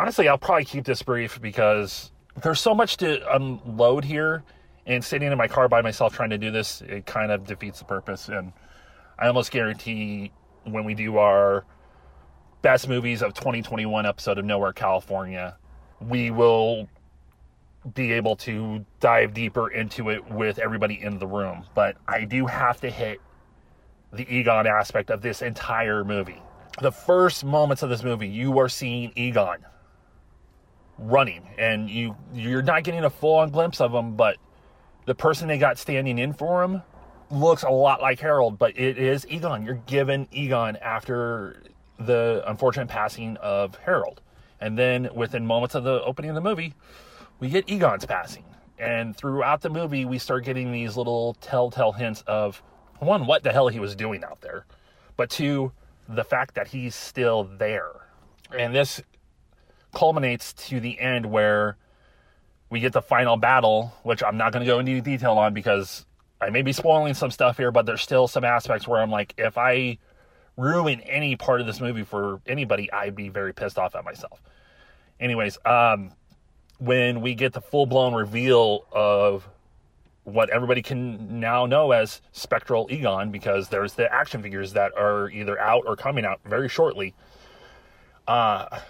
honestly, 0.00 0.28
I'll 0.28 0.38
probably 0.38 0.64
keep 0.64 0.84
this 0.84 1.02
brief 1.02 1.40
because 1.40 2.10
there's 2.42 2.60
so 2.60 2.74
much 2.74 2.96
to 2.98 3.34
unload 3.34 4.04
here, 4.04 4.42
and 4.86 5.04
sitting 5.04 5.30
in 5.30 5.36
my 5.36 5.46
car 5.46 5.68
by 5.68 5.82
myself 5.82 6.14
trying 6.14 6.30
to 6.30 6.38
do 6.38 6.50
this, 6.50 6.80
it 6.80 7.04
kind 7.04 7.30
of 7.30 7.46
defeats 7.46 7.80
the 7.80 7.84
purpose. 7.84 8.28
And 8.28 8.52
I 9.18 9.26
almost 9.26 9.50
guarantee 9.50 10.32
when 10.64 10.84
we 10.84 10.94
do 10.94 11.18
our 11.18 11.64
best 12.62 12.88
movies 12.88 13.22
of 13.22 13.34
2021 13.34 14.06
episode 14.06 14.38
of 14.38 14.44
Nowhere 14.44 14.72
California, 14.72 15.56
we 16.00 16.30
will 16.30 16.88
be 17.94 18.12
able 18.12 18.36
to 18.36 18.84
dive 19.00 19.32
deeper 19.32 19.70
into 19.70 20.10
it 20.10 20.30
with 20.30 20.58
everybody 20.58 21.00
in 21.00 21.18
the 21.18 21.26
room. 21.26 21.64
But 21.74 21.96
I 22.06 22.24
do 22.24 22.46
have 22.46 22.80
to 22.82 22.90
hit 22.90 23.20
the 24.12 24.28
Egon 24.28 24.66
aspect 24.66 25.10
of 25.10 25.22
this 25.22 25.40
entire 25.42 26.04
movie. 26.04 26.42
The 26.80 26.92
first 26.92 27.44
moments 27.44 27.82
of 27.82 27.90
this 27.90 28.02
movie, 28.02 28.28
you 28.28 28.58
are 28.58 28.68
seeing 28.68 29.12
Egon 29.16 29.58
running, 30.98 31.48
and 31.58 31.88
you 31.88 32.16
you're 32.34 32.62
not 32.62 32.84
getting 32.84 33.04
a 33.04 33.10
full 33.10 33.36
on 33.36 33.50
glimpse 33.50 33.80
of 33.80 33.92
him, 33.92 34.16
but 34.16 34.36
the 35.06 35.14
person 35.14 35.48
they 35.48 35.58
got 35.58 35.78
standing 35.78 36.18
in 36.18 36.32
for 36.32 36.62
him 36.62 36.82
looks 37.30 37.62
a 37.62 37.70
lot 37.70 38.02
like 38.02 38.20
Harold, 38.20 38.58
but 38.58 38.78
it 38.78 38.98
is 38.98 39.26
Egon. 39.28 39.64
You're 39.64 39.82
given 39.86 40.28
Egon 40.30 40.76
after 40.76 41.62
the 41.98 42.42
unfortunate 42.46 42.88
passing 42.88 43.36
of 43.38 43.76
Harold. 43.76 44.20
And 44.60 44.78
then 44.78 45.08
within 45.14 45.46
moments 45.46 45.74
of 45.74 45.84
the 45.84 46.02
opening 46.02 46.30
of 46.30 46.34
the 46.34 46.40
movie, 46.40 46.74
we 47.40 47.48
get 47.48 47.68
Egon's 47.68 48.06
passing. 48.06 48.44
And 48.78 49.16
throughout 49.16 49.60
the 49.60 49.68
movie, 49.68 50.04
we 50.04 50.18
start 50.18 50.44
getting 50.44 50.72
these 50.72 50.96
little 50.96 51.34
telltale 51.40 51.92
hints 51.92 52.22
of 52.26 52.62
one, 52.98 53.26
what 53.26 53.42
the 53.42 53.52
hell 53.52 53.68
he 53.68 53.80
was 53.80 53.94
doing 53.94 54.22
out 54.24 54.40
there, 54.42 54.66
but 55.16 55.30
two, 55.30 55.72
the 56.08 56.24
fact 56.24 56.54
that 56.54 56.68
he's 56.68 56.94
still 56.94 57.44
there. 57.44 57.90
And 58.56 58.74
this 58.74 59.02
culminates 59.94 60.52
to 60.52 60.80
the 60.80 60.98
end 60.98 61.26
where 61.26 61.76
we 62.68 62.80
get 62.80 62.92
the 62.92 63.02
final 63.02 63.36
battle, 63.36 63.92
which 64.02 64.22
I'm 64.22 64.36
not 64.36 64.52
going 64.52 64.64
to 64.64 64.70
go 64.70 64.78
into 64.78 65.00
detail 65.00 65.32
on 65.32 65.54
because 65.54 66.06
I 66.40 66.50
may 66.50 66.62
be 66.62 66.72
spoiling 66.72 67.14
some 67.14 67.30
stuff 67.30 67.56
here, 67.56 67.72
but 67.72 67.86
there's 67.86 68.02
still 68.02 68.28
some 68.28 68.44
aspects 68.44 68.86
where 68.86 69.00
I'm 69.00 69.10
like, 69.10 69.34
if 69.36 69.58
I 69.58 69.98
ruin 70.56 71.00
any 71.00 71.36
part 71.36 71.60
of 71.60 71.66
this 71.66 71.80
movie 71.80 72.04
for 72.04 72.40
anybody, 72.46 72.90
I'd 72.92 73.14
be 73.14 73.28
very 73.28 73.52
pissed 73.52 73.78
off 73.78 73.94
at 73.94 74.04
myself. 74.04 74.40
Anyways, 75.18 75.58
um, 75.64 76.12
when 76.80 77.20
we 77.20 77.34
get 77.34 77.52
the 77.52 77.60
full 77.60 77.86
blown 77.86 78.14
reveal 78.14 78.86
of 78.90 79.48
what 80.24 80.50
everybody 80.50 80.82
can 80.82 81.40
now 81.40 81.66
know 81.66 81.92
as 81.92 82.20
Spectral 82.32 82.88
Egon, 82.90 83.30
because 83.30 83.68
there's 83.68 83.94
the 83.94 84.12
action 84.12 84.42
figures 84.42 84.72
that 84.72 84.92
are 84.96 85.30
either 85.30 85.58
out 85.58 85.84
or 85.86 85.96
coming 85.96 86.24
out 86.24 86.40
very 86.44 86.68
shortly. 86.68 87.14
Uh, 88.26 88.80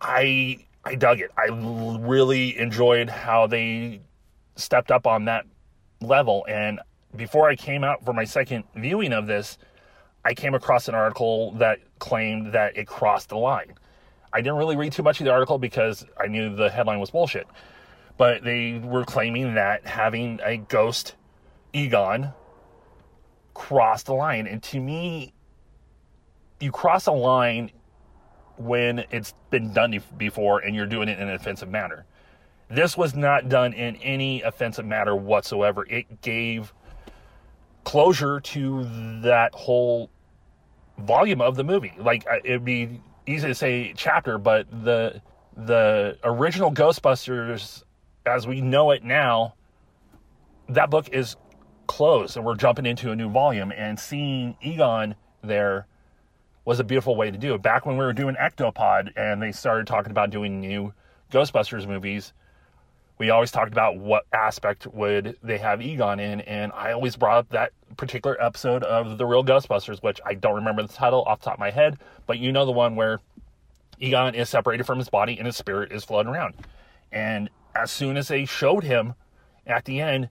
I 0.00 0.64
I 0.84 0.94
dug 0.94 1.20
it. 1.20 1.30
I 1.36 1.48
really 1.52 2.58
enjoyed 2.58 3.10
how 3.10 3.46
they 3.46 4.00
stepped 4.56 4.90
up 4.90 5.06
on 5.06 5.26
that 5.26 5.44
level. 6.00 6.46
And 6.48 6.80
before 7.16 7.48
I 7.48 7.56
came 7.56 7.84
out 7.84 8.04
for 8.04 8.12
my 8.12 8.24
second 8.24 8.64
viewing 8.76 9.12
of 9.12 9.26
this, 9.26 9.58
I 10.24 10.34
came 10.34 10.54
across 10.54 10.88
an 10.88 10.94
article 10.94 11.52
that 11.52 11.78
claimed 11.98 12.52
that 12.52 12.76
it 12.76 12.86
crossed 12.86 13.30
the 13.30 13.38
line. 13.38 13.74
I 14.32 14.40
didn't 14.40 14.58
really 14.58 14.76
read 14.76 14.92
too 14.92 15.02
much 15.02 15.20
of 15.20 15.24
the 15.24 15.32
article 15.32 15.58
because 15.58 16.06
I 16.18 16.26
knew 16.26 16.54
the 16.54 16.70
headline 16.70 17.00
was 17.00 17.10
bullshit. 17.10 17.46
But 18.16 18.44
they 18.44 18.78
were 18.78 19.04
claiming 19.04 19.54
that 19.54 19.86
having 19.86 20.40
a 20.44 20.58
ghost 20.58 21.14
Egon 21.72 22.32
crossed 23.54 24.06
the 24.06 24.14
line. 24.14 24.46
And 24.46 24.62
to 24.64 24.80
me, 24.80 25.32
you 26.60 26.70
cross 26.70 27.06
a 27.06 27.12
line 27.12 27.70
when 28.56 29.04
it's 29.10 29.34
been 29.48 29.72
done 29.72 29.98
before 30.18 30.60
and 30.60 30.76
you're 30.76 30.86
doing 30.86 31.08
it 31.08 31.18
in 31.18 31.28
an 31.28 31.34
offensive 31.34 31.70
manner. 31.70 32.04
This 32.68 32.96
was 32.96 33.14
not 33.14 33.48
done 33.48 33.72
in 33.72 33.96
any 33.96 34.42
offensive 34.42 34.84
manner 34.84 35.16
whatsoever. 35.16 35.84
It 35.88 36.20
gave 36.20 36.72
closure 37.84 38.40
to 38.40 38.84
that 39.22 39.54
whole 39.54 40.10
volume 40.98 41.40
of 41.40 41.56
the 41.56 41.64
movie. 41.64 41.94
Like 41.98 42.26
it'd 42.44 42.64
be 42.64 43.00
easy 43.26 43.48
to 43.48 43.54
say 43.54 43.92
chapter, 43.96 44.38
but 44.38 44.66
the 44.84 45.20
the 45.56 46.16
original 46.24 46.72
Ghostbusters 46.72 47.82
as 48.26 48.46
we 48.46 48.60
know 48.60 48.90
it 48.90 49.02
now, 49.02 49.54
that 50.68 50.90
book 50.90 51.08
is 51.10 51.36
closed 51.86 52.36
and 52.36 52.46
we're 52.46 52.54
jumping 52.54 52.86
into 52.86 53.10
a 53.10 53.16
new 53.16 53.28
volume 53.28 53.72
and 53.72 53.98
seeing 53.98 54.56
Egon 54.62 55.14
there 55.42 55.86
was 56.64 56.78
a 56.78 56.84
beautiful 56.84 57.16
way 57.16 57.30
to 57.30 57.38
do 57.38 57.54
it. 57.54 57.62
Back 57.62 57.86
when 57.86 57.96
we 57.96 58.04
were 58.04 58.12
doing 58.12 58.36
Ectopod 58.36 59.10
and 59.16 59.42
they 59.42 59.50
started 59.50 59.86
talking 59.86 60.10
about 60.10 60.30
doing 60.30 60.60
new 60.60 60.92
Ghostbusters 61.32 61.88
movies, 61.88 62.32
we 63.20 63.28
always 63.28 63.50
talked 63.50 63.70
about 63.70 63.98
what 63.98 64.24
aspect 64.32 64.86
would 64.86 65.36
they 65.42 65.58
have 65.58 65.82
Egon 65.82 66.18
in, 66.18 66.40
and 66.40 66.72
I 66.72 66.92
always 66.92 67.16
brought 67.16 67.36
up 67.36 67.48
that 67.50 67.72
particular 67.98 68.42
episode 68.42 68.82
of 68.82 69.18
The 69.18 69.26
Real 69.26 69.44
Ghostbusters, 69.44 70.02
which 70.02 70.22
I 70.24 70.32
don't 70.32 70.54
remember 70.54 70.80
the 70.82 70.92
title 70.92 71.22
off 71.24 71.40
the 71.40 71.44
top 71.44 71.54
of 71.54 71.60
my 71.60 71.70
head, 71.70 71.98
but 72.26 72.38
you 72.38 72.50
know 72.50 72.64
the 72.64 72.72
one 72.72 72.96
where 72.96 73.20
Egon 73.98 74.34
is 74.34 74.48
separated 74.48 74.84
from 74.84 74.96
his 74.96 75.10
body 75.10 75.36
and 75.36 75.44
his 75.44 75.54
spirit 75.54 75.92
is 75.92 76.02
floating 76.02 76.32
around. 76.32 76.54
And 77.12 77.50
as 77.74 77.90
soon 77.90 78.16
as 78.16 78.28
they 78.28 78.46
showed 78.46 78.84
him 78.84 79.12
at 79.66 79.84
the 79.84 80.00
end, 80.00 80.30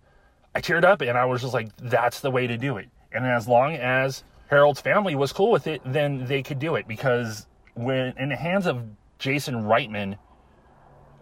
I 0.56 0.62
teared 0.62 0.84
up 0.84 1.02
and 1.02 1.16
I 1.16 1.26
was 1.26 1.42
just 1.42 1.54
like, 1.54 1.70
that's 1.78 2.22
the 2.22 2.32
way 2.32 2.48
to 2.48 2.58
do 2.58 2.78
it. 2.78 2.90
And 3.12 3.24
as 3.24 3.48
long 3.48 3.76
as 3.76 4.24
Harold's 4.48 4.82
family 4.82 5.14
was 5.14 5.32
cool 5.32 5.52
with 5.52 5.68
it, 5.68 5.84
then 5.86 6.26
they 6.26 6.42
could 6.42 6.58
do 6.58 6.74
it 6.74 6.88
because 6.88 7.46
when 7.76 8.18
in 8.18 8.30
the 8.30 8.36
hands 8.36 8.66
of 8.66 8.84
Jason 9.20 9.66
Reitman, 9.66 10.18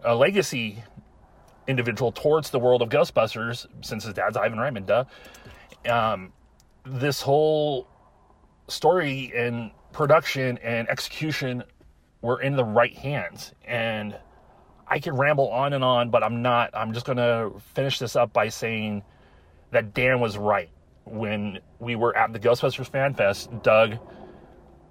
a 0.02 0.14
legacy 0.14 0.82
individual 1.68 2.10
towards 2.10 2.50
the 2.50 2.58
world 2.58 2.82
of 2.82 2.88
Ghostbusters, 2.88 3.66
since 3.82 4.04
his 4.04 4.14
dad's 4.14 4.36
Ivan 4.36 4.58
Reitman, 4.58 4.86
duh, 4.86 5.04
um, 5.88 6.32
this 6.84 7.22
whole 7.22 7.86
story 8.66 9.32
and 9.36 9.70
production 9.92 10.58
and 10.58 10.88
execution 10.88 11.62
were 12.22 12.40
in 12.40 12.56
the 12.56 12.64
right 12.64 12.96
hands. 12.96 13.52
And 13.64 14.16
I 14.88 14.98
could 14.98 15.16
ramble 15.16 15.50
on 15.50 15.72
and 15.74 15.84
on, 15.84 16.10
but 16.10 16.24
I'm 16.24 16.42
not. 16.42 16.70
I'm 16.74 16.92
just 16.92 17.06
going 17.06 17.18
to 17.18 17.52
finish 17.74 17.98
this 17.98 18.16
up 18.16 18.32
by 18.32 18.48
saying 18.48 19.02
that 19.70 19.94
Dan 19.94 20.18
was 20.18 20.36
right 20.38 20.70
when 21.04 21.58
we 21.78 21.96
were 21.96 22.16
at 22.16 22.32
the 22.32 22.38
Ghostbusters 22.38 22.88
Fan 22.88 23.14
Fest, 23.14 23.50
Doug 23.62 23.98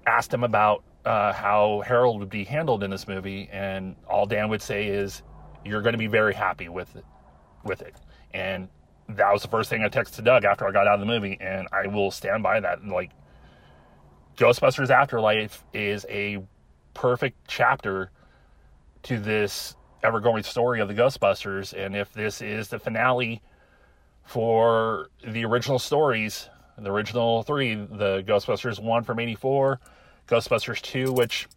asked 0.05 0.33
him 0.33 0.43
about 0.43 0.83
uh, 1.05 1.33
how 1.33 1.83
Harold 1.85 2.19
would 2.19 2.29
be 2.29 2.43
handled 2.43 2.83
in 2.83 2.91
this 2.91 3.07
movie, 3.07 3.49
and 3.51 3.95
all 4.09 4.25
Dan 4.25 4.49
would 4.49 4.61
say 4.61 4.87
is, 4.87 5.23
"You're 5.67 5.81
going 5.81 5.93
to 5.93 5.99
be 5.99 6.07
very 6.07 6.33
happy 6.33 6.69
with 6.69 6.95
it, 6.95 7.05
with 7.63 7.81
it." 7.81 7.95
And 8.33 8.69
that 9.09 9.31
was 9.31 9.41
the 9.41 9.47
first 9.47 9.69
thing 9.69 9.83
I 9.83 9.89
texted 9.89 10.23
Doug 10.23 10.43
after 10.43 10.67
I 10.67 10.71
got 10.71 10.87
out 10.87 10.95
of 10.95 10.99
the 10.99 11.05
movie, 11.05 11.37
and 11.39 11.67
I 11.71 11.87
will 11.87 12.11
stand 12.11 12.43
by 12.43 12.59
that. 12.59 12.85
Like, 12.85 13.11
Ghostbusters 14.37 14.89
Afterlife 14.89 15.63
is 15.73 16.05
a 16.09 16.43
perfect 16.93 17.37
chapter 17.47 18.11
to 19.03 19.19
this 19.19 19.75
ever-going 20.03 20.43
story 20.43 20.79
of 20.79 20.87
the 20.87 20.93
Ghostbusters, 20.93 21.73
and 21.73 21.95
if 21.95 22.11
this 22.13 22.41
is 22.41 22.67
the 22.67 22.79
finale 22.79 23.41
for 24.23 25.09
the 25.25 25.45
original 25.45 25.79
stories, 25.79 26.49
the 26.77 26.91
original 26.91 27.43
three, 27.43 27.73
the 27.75 28.23
Ghostbusters 28.27 28.79
1 28.79 29.03
from 29.03 29.19
84, 29.19 29.79
Ghostbusters 30.27 30.81
2, 30.81 31.13
which 31.13 31.47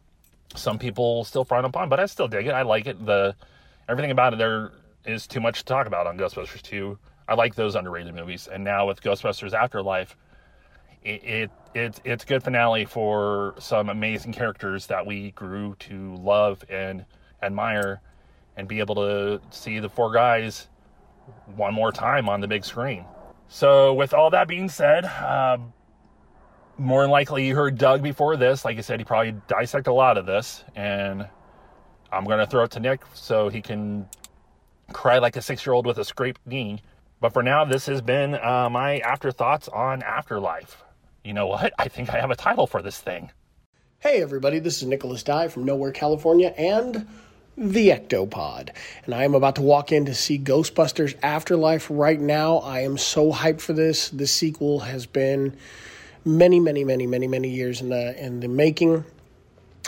some 0.54 0.78
people 0.78 1.24
still 1.24 1.44
frown 1.44 1.64
upon, 1.64 1.88
but 1.88 2.00
I 2.00 2.06
still 2.06 2.28
dig 2.28 2.46
it. 2.46 2.52
I 2.52 2.62
like 2.62 2.86
it. 2.86 3.04
The 3.04 3.34
everything 3.88 4.10
about 4.10 4.32
it 4.32 4.38
there 4.38 4.72
is 5.04 5.26
too 5.26 5.40
much 5.40 5.60
to 5.60 5.64
talk 5.64 5.86
about 5.86 6.06
on 6.06 6.18
Ghostbusters 6.18 6.62
2. 6.62 6.98
I 7.28 7.34
like 7.34 7.54
those 7.54 7.74
underrated 7.74 8.14
movies. 8.14 8.48
And 8.52 8.64
now 8.64 8.86
with 8.86 9.02
Ghostbusters 9.02 9.52
Afterlife, 9.52 10.16
it, 11.02 11.24
it 11.24 11.50
it's 11.74 12.00
it's 12.04 12.24
good 12.24 12.42
finale 12.42 12.84
for 12.84 13.54
some 13.58 13.88
amazing 13.88 14.32
characters 14.32 14.86
that 14.88 15.06
we 15.06 15.30
grew 15.30 15.76
to 15.80 16.16
love 16.16 16.64
and 16.68 17.06
admire 17.42 18.02
and 18.56 18.68
be 18.68 18.80
able 18.80 18.96
to 18.96 19.40
see 19.50 19.78
the 19.78 19.88
four 19.88 20.12
guys 20.12 20.68
one 21.56 21.72
more 21.72 21.92
time 21.92 22.28
on 22.28 22.40
the 22.40 22.48
big 22.48 22.64
screen. 22.64 23.04
So, 23.48 23.94
with 23.94 24.12
all 24.12 24.30
that 24.30 24.48
being 24.48 24.68
said, 24.68 25.04
um, 25.06 25.72
more 26.76 27.02
than 27.02 27.10
likely 27.10 27.46
you 27.46 27.54
heard 27.54 27.78
Doug 27.78 28.02
before 28.02 28.36
this. 28.36 28.64
Like 28.64 28.78
I 28.78 28.80
said, 28.80 29.00
he 29.00 29.04
probably 29.04 29.34
dissected 29.48 29.90
a 29.90 29.94
lot 29.94 30.18
of 30.18 30.26
this, 30.26 30.64
and 30.74 31.28
I'm 32.12 32.24
going 32.24 32.38
to 32.38 32.46
throw 32.46 32.64
it 32.64 32.70
to 32.72 32.80
Nick 32.80 33.00
so 33.14 33.48
he 33.48 33.62
can 33.62 34.08
cry 34.92 35.18
like 35.18 35.36
a 35.36 35.42
six 35.42 35.64
year 35.64 35.72
old 35.72 35.86
with 35.86 35.98
a 35.98 36.04
scraped 36.04 36.44
knee. 36.46 36.82
But 37.20 37.32
for 37.32 37.42
now, 37.42 37.64
this 37.64 37.86
has 37.86 38.00
been 38.00 38.34
uh, 38.34 38.68
my 38.70 38.98
afterthoughts 39.00 39.68
on 39.68 40.02
Afterlife. 40.02 40.82
You 41.24 41.34
know 41.34 41.46
what? 41.46 41.72
I 41.78 41.88
think 41.88 42.10
I 42.10 42.18
have 42.18 42.30
a 42.30 42.36
title 42.36 42.66
for 42.66 42.82
this 42.82 42.98
thing. 42.98 43.30
Hey, 43.98 44.22
everybody, 44.22 44.58
this 44.58 44.80
is 44.80 44.88
Nicholas 44.88 45.22
Dye 45.22 45.48
from 45.48 45.64
Nowhere, 45.64 45.92
California, 45.92 46.54
and 46.56 47.06
the 47.58 47.90
Ectopod. 47.90 48.70
And 49.04 49.14
I 49.14 49.24
am 49.24 49.34
about 49.34 49.56
to 49.56 49.62
walk 49.62 49.92
in 49.92 50.06
to 50.06 50.14
see 50.14 50.38
Ghostbusters 50.38 51.14
Afterlife 51.22 51.88
right 51.90 52.18
now. 52.18 52.58
I 52.58 52.80
am 52.80 52.96
so 52.96 53.30
hyped 53.30 53.60
for 53.60 53.74
this. 53.74 54.08
The 54.08 54.26
sequel 54.26 54.80
has 54.80 55.04
been 55.04 55.54
many, 56.24 56.58
many, 56.58 56.84
many, 56.84 57.06
many, 57.06 57.26
many 57.26 57.50
years 57.50 57.82
in 57.82 57.90
the 57.90 58.18
in 58.18 58.40
the 58.40 58.48
making. 58.48 59.04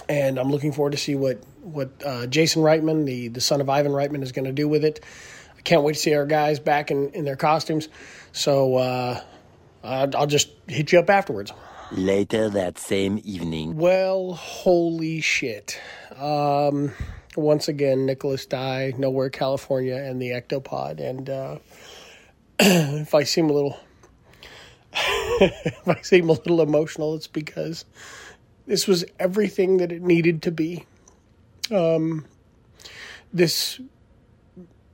And 0.09 0.39
I'm 0.39 0.51
looking 0.51 0.73
forward 0.73 0.93
to 0.93 0.99
see 0.99 1.15
what 1.15 1.43
what 1.63 1.91
uh, 2.05 2.27
Jason 2.27 2.63
Reitman, 2.63 3.07
the 3.07 3.29
the 3.29 3.41
son 3.41 3.61
of 3.61 3.71
Ivan 3.71 3.93
Reitman, 3.93 4.23
is 4.23 4.33
going 4.33 4.45
to 4.45 4.53
do 4.53 4.69
with 4.69 4.85
it. 4.85 5.01
I 5.57 5.61
can't 5.63 5.83
wait 5.83 5.95
to 5.95 5.99
see 5.99 6.15
our 6.15 6.27
guys 6.27 6.59
back 6.59 6.91
in, 6.91 7.11
in 7.11 7.25
their 7.25 7.37
costumes. 7.37 7.89
So 8.33 8.77
uh, 8.77 9.21
I'll 9.85 10.27
just 10.27 10.51
hit 10.67 10.93
you 10.93 10.99
up 10.99 11.09
afterwards. 11.09 11.53
Later 11.93 12.49
that 12.51 12.79
same 12.79 13.21
evening. 13.23 13.77
Well, 13.77 14.33
holy 14.33 15.21
shit. 15.21 15.79
Um, 16.17 16.93
once 17.37 17.69
again, 17.69 18.07
Nicholas 18.07 18.47
Dye, 18.47 18.95
Nowhere, 18.97 19.31
California, 19.31 19.97
and 19.97 20.21
the 20.21 20.31
Ectopod. 20.31 21.01
And 21.01 21.29
uh, 21.29 21.59
if 22.59 23.15
I 23.15 23.25
seem 23.25 23.51
a 23.51 23.53
little, 23.53 23.79
if 24.95 25.87
I 25.87 26.01
seem 26.01 26.29
a 26.29 26.33
little 26.33 26.63
emotional, 26.63 27.15
it's 27.15 27.27
because 27.27 27.85
this 28.67 28.87
was 28.87 29.05
everything 29.19 29.77
that 29.77 29.93
it 29.93 30.03
needed 30.03 30.43
to 30.43 30.51
be. 30.51 30.87
Um, 31.73 32.27
this 33.33 33.81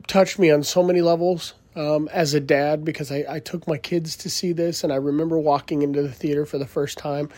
touched 0.06 0.38
me 0.38 0.50
on 0.50 0.62
so 0.62 0.82
many 0.82 1.00
levels 1.00 1.54
um, 1.76 2.08
as 2.12 2.34
a 2.34 2.40
dad 2.40 2.84
because 2.84 3.12
I, 3.12 3.24
I, 3.28 3.40
took 3.40 3.68
my 3.68 3.78
kids 3.78 4.16
to 4.18 4.30
see 4.30 4.52
this, 4.52 4.82
and 4.82 4.92
I 4.92 4.96
remember 4.96 5.38
walking 5.38 5.82
into 5.82 6.02
the 6.02 6.10
theater 6.10 6.44
for 6.44 6.58
the 6.58 6.66
first 6.66 6.98
time 6.98 7.28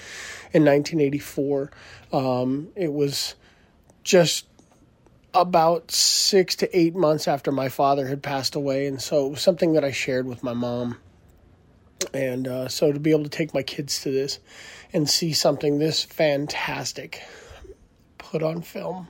in 0.53 0.65
1984. 0.65 1.71
Um, 2.13 2.69
it 2.75 2.93
was 2.93 3.35
just 4.03 4.47
about 5.35 5.91
six 5.91 6.57
to 6.57 6.79
eight 6.79 6.95
months 6.95 7.29
after 7.29 7.53
my 7.53 7.69
father 7.69 8.07
had 8.07 8.23
passed 8.23 8.55
away, 8.55 8.87
and 8.87 9.01
so 9.03 9.27
it 9.27 9.31
was 9.31 9.43
something 9.43 9.75
that 9.75 9.85
I 9.85 9.91
shared 9.91 10.27
with 10.27 10.43
my 10.43 10.55
mom. 10.55 10.97
And 12.15 12.49
uh, 12.49 12.69
so 12.69 12.93
to 12.93 12.99
be 12.99 13.11
able 13.11 13.25
to 13.25 13.29
take 13.29 13.53
my 13.53 13.63
kids 13.63 14.01
to 14.03 14.11
this 14.11 14.39
and 14.93 15.09
see 15.09 15.35
something 15.35 15.79
this 15.79 16.03
fantastic 16.03 17.23
put 18.17 18.43
on 18.43 18.63
film, 18.63 19.09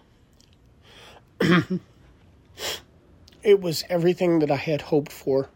it 3.42 3.61
was 3.61 3.85
everything 3.88 4.40
that 4.40 4.50
I 4.50 4.57
had 4.57 4.83
hoped 4.83 5.12
for. 5.12 5.48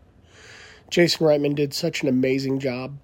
Jason 0.90 1.26
Reitman 1.26 1.54
did 1.54 1.74
such 1.74 2.02
an 2.02 2.08
amazing 2.08 2.58
job. 2.58 2.98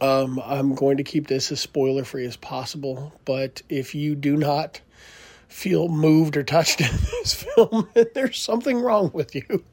Um, 0.00 0.40
I'm 0.44 0.74
going 0.74 0.96
to 0.98 1.02
keep 1.02 1.26
this 1.26 1.50
as 1.50 1.60
spoiler 1.60 2.04
free 2.04 2.24
as 2.24 2.36
possible, 2.36 3.12
but 3.24 3.62
if 3.68 3.94
you 3.94 4.14
do 4.14 4.36
not 4.36 4.80
feel 5.48 5.88
moved 5.88 6.36
or 6.36 6.44
touched 6.44 6.80
in 6.80 6.92
this 6.92 7.34
film, 7.34 7.88
there's 8.14 8.38
something 8.38 8.80
wrong 8.80 9.10
with 9.12 9.34
you. 9.34 9.64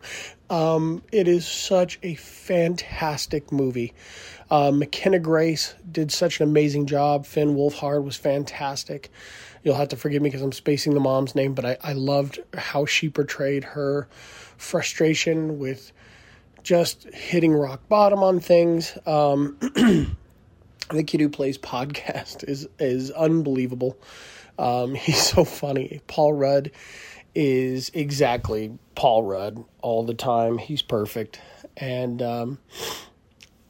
Um, 0.49 1.03
it 1.11 1.27
is 1.27 1.45
such 1.45 1.99
a 2.03 2.15
fantastic 2.15 3.51
movie. 3.51 3.93
Uh, 4.49 4.71
McKenna 4.71 5.19
Grace 5.19 5.75
did 5.91 6.11
such 6.11 6.39
an 6.39 6.49
amazing 6.49 6.87
job. 6.87 7.25
Finn 7.25 7.55
Wolfhard 7.55 8.03
was 8.03 8.15
fantastic. 8.15 9.09
You'll 9.63 9.75
have 9.75 9.89
to 9.89 9.97
forgive 9.97 10.21
me 10.21 10.29
because 10.29 10.41
I'm 10.41 10.51
spacing 10.51 10.93
the 10.93 10.99
mom's 10.99 11.35
name, 11.35 11.53
but 11.53 11.65
I, 11.65 11.77
I 11.83 11.93
loved 11.93 12.39
how 12.53 12.85
she 12.85 13.09
portrayed 13.09 13.63
her 13.63 14.07
frustration 14.57 15.59
with 15.59 15.91
just 16.63 17.03
hitting 17.13 17.53
rock 17.53 17.87
bottom 17.87 18.23
on 18.23 18.39
things. 18.39 18.97
Um, 19.05 19.57
the 20.89 21.03
kid 21.03 21.21
who 21.21 21.29
plays 21.29 21.57
podcast 21.57 22.43
is 22.43 22.67
is 22.79 23.11
unbelievable. 23.11 23.97
Um, 24.59 24.95
he's 24.95 25.21
so 25.21 25.43
funny. 25.43 26.01
Paul 26.07 26.33
Rudd 26.33 26.71
is 27.35 27.91
exactly 27.93 28.77
Paul 28.95 29.23
Rudd 29.23 29.63
all 29.81 30.03
the 30.03 30.13
time. 30.13 30.57
He's 30.57 30.81
perfect, 30.81 31.39
and 31.75 32.21
um, 32.21 32.57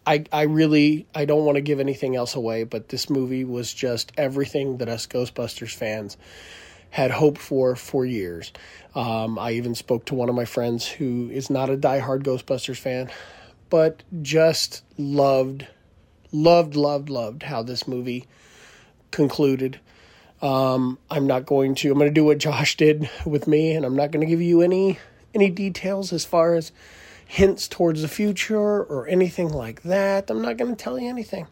I 0.08 0.24
I 0.32 0.44
really 0.44 1.06
I 1.14 1.26
don't 1.26 1.46
want 1.46 1.58
to 1.58 1.62
give 1.62 1.80
anything 1.80 2.16
else 2.16 2.34
away, 2.34 2.64
but 2.64 2.90
this 2.90 3.10
movie 3.10 3.44
was 3.44 3.74
just 3.74 4.14
everything 4.18 4.78
that 4.78 4.88
us 4.88 5.06
Ghostbusters 5.06 5.76
fans 5.76 6.18
had 6.90 7.12
hoped 7.12 7.40
for 7.40 7.76
for 7.76 8.06
years. 8.06 8.54
Um, 8.96 9.38
I 9.38 9.52
even 9.52 9.76
spoke 9.76 10.06
to 10.06 10.16
one 10.16 10.30
of 10.30 10.36
my 10.36 10.46
friends 10.46 10.88
who 10.88 11.30
is 11.30 11.50
not 11.50 11.70
a 11.70 11.78
diehard 11.78 12.24
Ghostbusters 12.24 12.78
fan, 12.78 13.12
but 13.70 14.02
just 14.22 14.84
loved, 14.98 15.68
loved, 16.32 16.76
loved, 16.76 17.10
loved 17.10 17.44
how 17.44 17.62
this 17.62 17.88
movie 17.88 18.26
concluded. 19.12 19.80
Um, 20.42 21.00
I'm 21.12 21.28
not 21.28 21.46
going 21.46 21.76
to. 21.76 21.92
I'm 21.92 21.98
going 21.98 22.10
to 22.10 22.14
do 22.14 22.24
what 22.24 22.38
Josh 22.38 22.78
did 22.78 23.10
with 23.26 23.46
me, 23.46 23.72
and 23.74 23.86
I'm 23.86 23.96
not 23.96 24.12
going 24.12 24.26
to 24.26 24.30
give 24.30 24.42
you 24.42 24.62
any 24.62 25.00
any 25.36 25.50
details 25.50 26.14
as 26.14 26.24
far 26.24 26.56
as 26.56 26.72
hints 27.28 27.68
towards 27.68 28.02
the 28.02 28.08
future 28.08 28.84
or 28.84 29.08
anything 29.08 29.50
like 29.50 29.84
that. 29.84 30.30
I'm 30.30 30.42
not 30.42 30.58
going 30.58 30.76
to 30.76 30.82
tell 30.82 30.98
you 31.00 31.10
anything. 31.10 31.48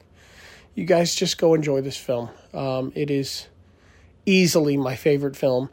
You 0.74 0.86
guys 0.86 1.14
just 1.14 1.38
go 1.38 1.54
enjoy 1.54 1.82
this 1.82 1.98
film. 1.98 2.30
Um, 2.54 2.92
it 2.96 3.12
is 3.12 3.48
easily 4.26 4.78
my 4.78 4.96
favorite 4.96 5.36
film 5.36 5.70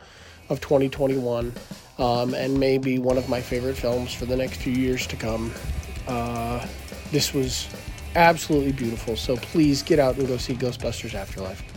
of 0.48 0.60
2021, 0.60 1.52
um, 1.98 2.34
and 2.34 2.58
maybe 2.58 2.98
one 2.98 3.16
of 3.16 3.28
my 3.28 3.40
favorite 3.40 3.76
films 3.76 4.12
for 4.12 4.26
the 4.26 4.36
next 4.36 4.56
few 4.56 4.72
years 4.72 5.06
to 5.06 5.16
come. 5.16 5.52
Uh, 6.06 6.66
this 7.10 7.32
was 7.32 7.68
absolutely 8.14 8.72
beautiful. 8.72 9.16
So 9.16 9.36
please 9.36 9.82
get 9.82 9.98
out 9.98 10.16
and 10.16 10.28
go 10.28 10.36
see 10.36 10.54
Ghostbusters 10.54 11.14
Afterlife. 11.14 11.71